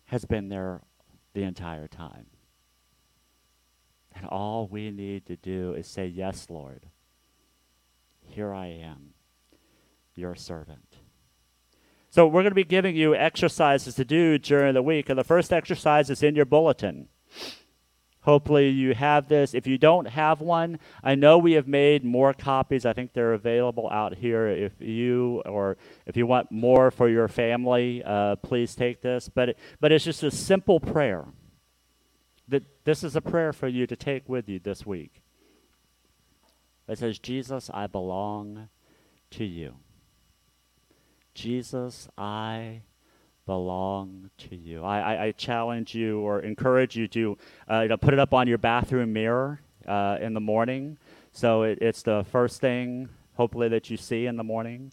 has 0.07 0.25
been 0.25 0.49
there 0.49 0.81
the 1.35 1.43
entire 1.43 1.87
time. 1.87 2.27
And 4.15 4.27
all 4.27 4.67
we 4.67 4.91
need 4.91 5.27
to 5.27 5.37
do 5.37 5.75
is 5.75 5.87
say, 5.87 6.07
Yes, 6.07 6.49
Lord. 6.51 6.87
Here 8.23 8.53
I 8.53 8.67
am, 8.67 9.15
your 10.15 10.35
servant. 10.35 10.97
So, 12.11 12.27
we're 12.27 12.43
going 12.43 12.51
to 12.51 12.55
be 12.55 12.65
giving 12.65 12.97
you 12.97 13.15
exercises 13.15 13.95
to 13.95 14.05
do 14.05 14.39
during 14.39 14.75
the 14.75 14.83
week. 14.83 15.09
And 15.09 15.19
the 15.19 15.25
first 15.25 15.53
exercise 15.53 16.11
is 16.11 16.23
in 16.23 16.35
your 16.35 16.45
bulletin. 16.45 17.09
Hopefully, 18.23 18.69
you 18.69 18.95
have 18.95 19.29
this. 19.29 19.55
If 19.55 19.67
you 19.67 19.79
don't 19.79 20.07
have 20.07 20.41
one, 20.41 20.79
I 21.03 21.15
know 21.15 21.39
we 21.39 21.53
have 21.53 21.67
made 21.67 22.05
more 22.05 22.35
copies. 22.35 22.85
I 22.85 22.93
think 22.93 23.13
they're 23.13 23.33
available 23.33 23.89
out 23.91 24.17
here. 24.17 24.47
If 24.47 24.73
you 24.79 25.43
or 25.47 25.79
if 26.05 26.17
you 26.17 26.27
want 26.27 26.53
more 26.53 26.91
for 26.91 27.09
your 27.09 27.29
family, 27.29 28.03
uh, 28.05 28.37
please 28.37 28.75
take 28.75 29.01
this. 29.01 29.31
But 29.31 29.51
it, 29.51 29.59
but 29.81 29.91
it's 29.91 30.05
just 30.05 30.23
a 30.23 30.31
simple 30.31 30.81
prayer. 30.81 31.25
That 32.49 32.85
this 32.85 33.03
is 33.03 33.17
a 33.17 33.21
prayer 33.23 33.53
for 33.53 33.69
you 33.69 33.87
to 33.87 33.97
take 33.97 34.29
with 34.29 34.49
you 34.49 34.59
this 34.59 34.85
week. 34.85 35.23
It 36.89 36.99
says, 36.99 37.19
Jesus, 37.21 37.71
I 37.73 37.87
belong 37.87 38.69
to 39.31 39.45
you. 39.45 39.77
Jesus, 41.35 42.09
I 42.19 42.83
belong 43.51 44.31
to 44.39 44.55
you. 44.55 44.85
I, 44.85 45.01
I, 45.01 45.25
I 45.25 45.33
challenge 45.33 45.93
you 45.93 46.21
or 46.21 46.39
encourage 46.39 46.95
you 46.95 47.09
to 47.09 47.37
uh, 47.69 47.81
you 47.81 47.89
know, 47.89 47.97
put 47.97 48.15
it 48.15 48.21
up 48.21 48.33
on 48.33 48.47
your 48.47 48.59
bathroom 48.59 49.13
mirror 49.13 49.61
uh, 49.89 50.19
in 50.21 50.35
the 50.35 50.41
morning. 50.41 50.99
So 51.33 51.65
it, 51.65 51.79
it's 51.83 52.03
the 52.03 52.25
first 52.31 52.61
thing, 52.61 53.09
hopefully, 53.35 53.67
that 53.71 53.91
you 53.91 53.97
see 53.97 54.27
in 54.27 54.37
the 54.37 54.45
morning 54.45 54.93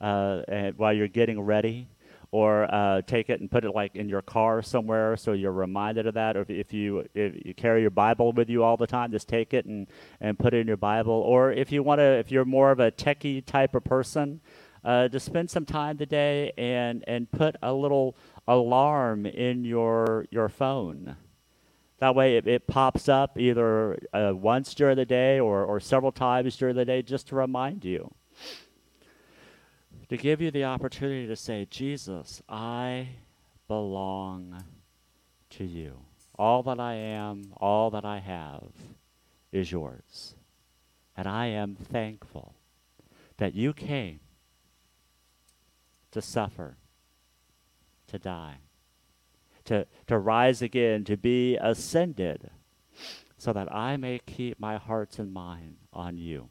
uh, 0.00 0.42
while 0.76 0.92
you're 0.92 1.06
getting 1.06 1.40
ready 1.40 1.86
or 2.32 2.64
uh, 2.74 3.00
take 3.02 3.30
it 3.30 3.38
and 3.38 3.48
put 3.48 3.64
it 3.64 3.70
like 3.70 3.94
in 3.94 4.08
your 4.08 4.22
car 4.22 4.60
somewhere 4.60 5.16
so 5.16 5.30
you're 5.30 5.52
reminded 5.52 6.08
of 6.08 6.14
that 6.14 6.36
or 6.36 6.40
if, 6.40 6.50
if, 6.50 6.72
you 6.72 7.06
if 7.14 7.46
you 7.46 7.54
carry 7.54 7.80
your 7.80 7.90
bible 7.90 8.32
with 8.32 8.50
you 8.50 8.64
all 8.64 8.76
the 8.76 8.88
time 8.88 9.12
just 9.12 9.28
take 9.28 9.54
it 9.54 9.66
and, 9.66 9.86
and 10.20 10.36
put 10.36 10.52
it 10.52 10.58
in 10.58 10.66
your 10.66 10.76
bible 10.76 11.12
or 11.12 11.52
if 11.52 11.70
you 11.70 11.80
want 11.80 12.00
to 12.00 12.04
if 12.04 12.32
you're 12.32 12.44
more 12.44 12.72
of 12.72 12.80
a 12.80 12.90
techie 12.90 13.44
type 13.46 13.72
of 13.76 13.84
person 13.84 14.40
uh, 14.84 15.08
to 15.08 15.18
spend 15.18 15.50
some 15.50 15.64
time 15.64 15.96
today 15.98 16.52
and 16.56 17.04
and 17.06 17.30
put 17.30 17.56
a 17.62 17.72
little 17.72 18.16
alarm 18.46 19.26
in 19.26 19.64
your 19.64 20.26
your 20.30 20.48
phone 20.48 21.16
that 21.98 22.14
way 22.14 22.36
it, 22.36 22.46
it 22.46 22.66
pops 22.66 23.08
up 23.08 23.38
either 23.38 23.98
uh, 24.12 24.32
once 24.34 24.74
during 24.74 24.96
the 24.96 25.06
day 25.06 25.40
or, 25.40 25.64
or 25.64 25.80
several 25.80 26.12
times 26.12 26.56
during 26.56 26.76
the 26.76 26.84
day 26.84 27.00
just 27.02 27.28
to 27.28 27.36
remind 27.36 27.84
you 27.84 28.12
to 30.08 30.16
give 30.16 30.40
you 30.40 30.50
the 30.50 30.64
opportunity 30.64 31.26
to 31.26 31.36
say, 31.36 31.66
Jesus, 31.70 32.42
I 32.48 33.08
belong 33.68 34.64
to 35.50 35.64
you. 35.64 36.00
All 36.38 36.62
that 36.64 36.80
I 36.80 36.94
am, 36.94 37.52
all 37.56 37.90
that 37.90 38.04
I 38.04 38.18
have 38.18 38.70
is 39.52 39.70
yours. 39.70 40.34
And 41.16 41.26
I 41.26 41.46
am 41.46 41.76
thankful 41.76 42.54
that 43.38 43.54
you 43.54 43.72
came 43.72 44.20
to 46.14 46.22
suffer, 46.22 46.76
to 48.06 48.20
die, 48.20 48.58
to, 49.64 49.84
to 50.06 50.16
rise 50.16 50.62
again, 50.62 51.02
to 51.02 51.16
be 51.16 51.56
ascended, 51.56 52.50
so 53.36 53.52
that 53.52 53.72
I 53.74 53.96
may 53.96 54.20
keep 54.24 54.60
my 54.60 54.76
hearts 54.76 55.18
and 55.18 55.32
mind 55.34 55.76
on 55.92 56.16
you 56.16 56.50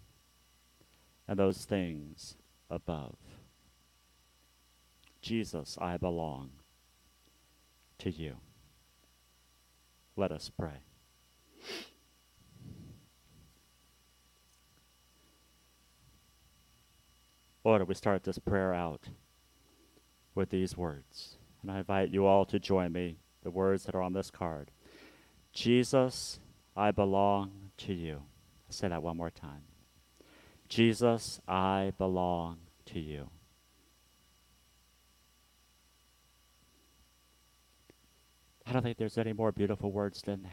and 1.30 1.40
those 1.40 1.64
things 1.64 2.36
above. 2.70 3.16
Jesus, 5.22 5.78
I 5.80 5.96
belong 5.96 6.50
to 8.00 8.12
you. 8.12 8.36
Let 10.18 10.34
us 10.34 10.52
pray. 10.60 10.84
Lord, 17.64 17.88
we 17.88 17.94
start 17.94 18.26
this 18.26 18.40
prayer 18.40 18.74
out 18.74 19.08
with 20.36 20.50
these 20.50 20.78
words. 20.78 21.38
And 21.62 21.72
I 21.72 21.80
invite 21.80 22.10
you 22.10 22.26
all 22.26 22.46
to 22.46 22.60
join 22.60 22.92
me, 22.92 23.18
the 23.44 23.52
words 23.52 23.84
that 23.86 23.96
are 23.96 24.02
on 24.02 24.14
this 24.14 24.30
card. 24.30 24.72
Jesus, 25.54 26.40
I 26.76 26.92
belong 26.92 27.72
to 27.78 27.94
you. 27.94 28.24
I'll 28.68 28.74
say 28.74 28.88
that 28.88 29.04
one 29.04 29.18
more 29.18 29.30
time. 29.30 29.64
Jesus, 30.68 31.40
I 31.48 31.94
belong 31.98 32.58
to 32.88 33.00
you. 33.00 33.30
I 38.66 38.72
don't 38.72 38.82
think 38.82 38.98
there's 38.98 39.18
any 39.18 39.34
more 39.34 39.52
beautiful 39.52 39.92
words 39.92 40.22
than 40.22 40.44
that. 40.44 40.52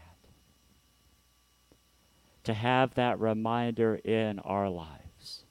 To 2.44 2.54
have 2.54 2.94
that 2.94 3.20
reminder 3.20 3.94
in 3.94 4.38
our 4.40 4.68
lives 4.68 5.44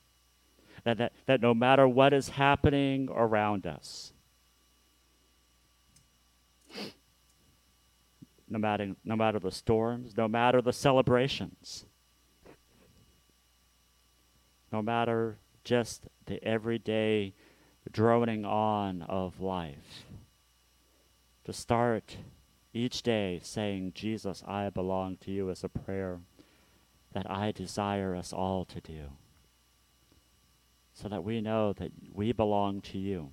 that, 0.83 0.97
that, 0.97 1.13
that 1.25 1.41
no 1.41 1.53
matter 1.53 1.87
what 1.87 2.13
is 2.13 2.29
happening 2.29 3.09
around 3.11 3.65
us, 3.65 4.13
no 8.49 8.59
matter, 8.59 8.95
no 9.05 9.15
matter 9.15 9.39
the 9.39 9.51
storms, 9.51 10.17
no 10.17 10.27
matter 10.27 10.61
the 10.61 10.73
celebrations, 10.73 11.85
no 14.71 14.81
matter 14.81 15.37
just 15.63 16.07
the 16.25 16.43
everyday 16.43 17.33
droning 17.91 18.45
on 18.45 19.01
of 19.03 19.39
life. 19.39 20.05
To 21.45 21.53
start 21.53 22.17
each 22.73 23.01
day 23.01 23.39
saying, 23.43 23.93
Jesus, 23.95 24.43
I 24.47 24.69
belong 24.69 25.17
to 25.21 25.31
you 25.31 25.49
is 25.49 25.63
a 25.63 25.69
prayer 25.69 26.19
that 27.13 27.29
I 27.29 27.51
desire 27.51 28.15
us 28.15 28.31
all 28.31 28.65
to 28.65 28.79
do. 28.79 29.09
So 30.93 31.07
that 31.07 31.23
we 31.23 31.41
know 31.41 31.73
that 31.73 31.91
we 32.13 32.31
belong 32.31 32.81
to 32.81 32.97
you 32.97 33.31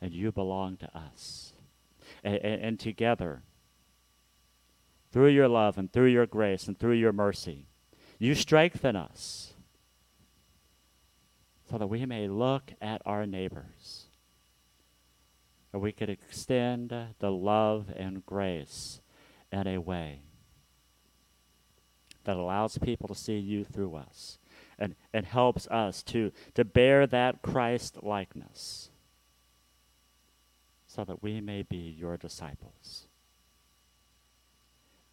and 0.00 0.12
you 0.12 0.30
belong 0.30 0.76
to 0.78 0.96
us. 0.96 1.52
And, 2.22 2.36
and, 2.36 2.62
and 2.62 2.80
together, 2.80 3.42
through 5.12 5.28
your 5.28 5.48
love 5.48 5.76
and 5.76 5.92
through 5.92 6.06
your 6.06 6.26
grace 6.26 6.66
and 6.66 6.78
through 6.78 6.94
your 6.94 7.12
mercy, 7.12 7.66
you 8.18 8.34
strengthen 8.34 8.96
us 8.96 9.54
so 11.70 11.78
that 11.78 11.86
we 11.86 12.04
may 12.04 12.28
look 12.28 12.72
at 12.80 13.00
our 13.06 13.26
neighbors 13.26 14.06
and 15.72 15.80
we 15.80 15.92
could 15.92 16.10
extend 16.10 16.92
the 17.18 17.30
love 17.30 17.92
and 17.96 18.26
grace 18.26 19.00
in 19.52 19.66
a 19.66 19.78
way 19.78 20.20
that 22.24 22.36
allows 22.36 22.78
people 22.78 23.08
to 23.08 23.14
see 23.14 23.38
you 23.38 23.64
through 23.64 23.94
us 23.94 24.38
and, 24.78 24.94
and 25.12 25.26
helps 25.26 25.66
us 25.68 26.02
to, 26.02 26.32
to 26.54 26.64
bear 26.64 27.06
that 27.06 27.42
Christ 27.42 28.02
likeness 28.02 28.90
so 30.86 31.04
that 31.04 31.22
we 31.22 31.40
may 31.40 31.62
be 31.62 31.76
your 31.76 32.16
disciples. 32.16 33.06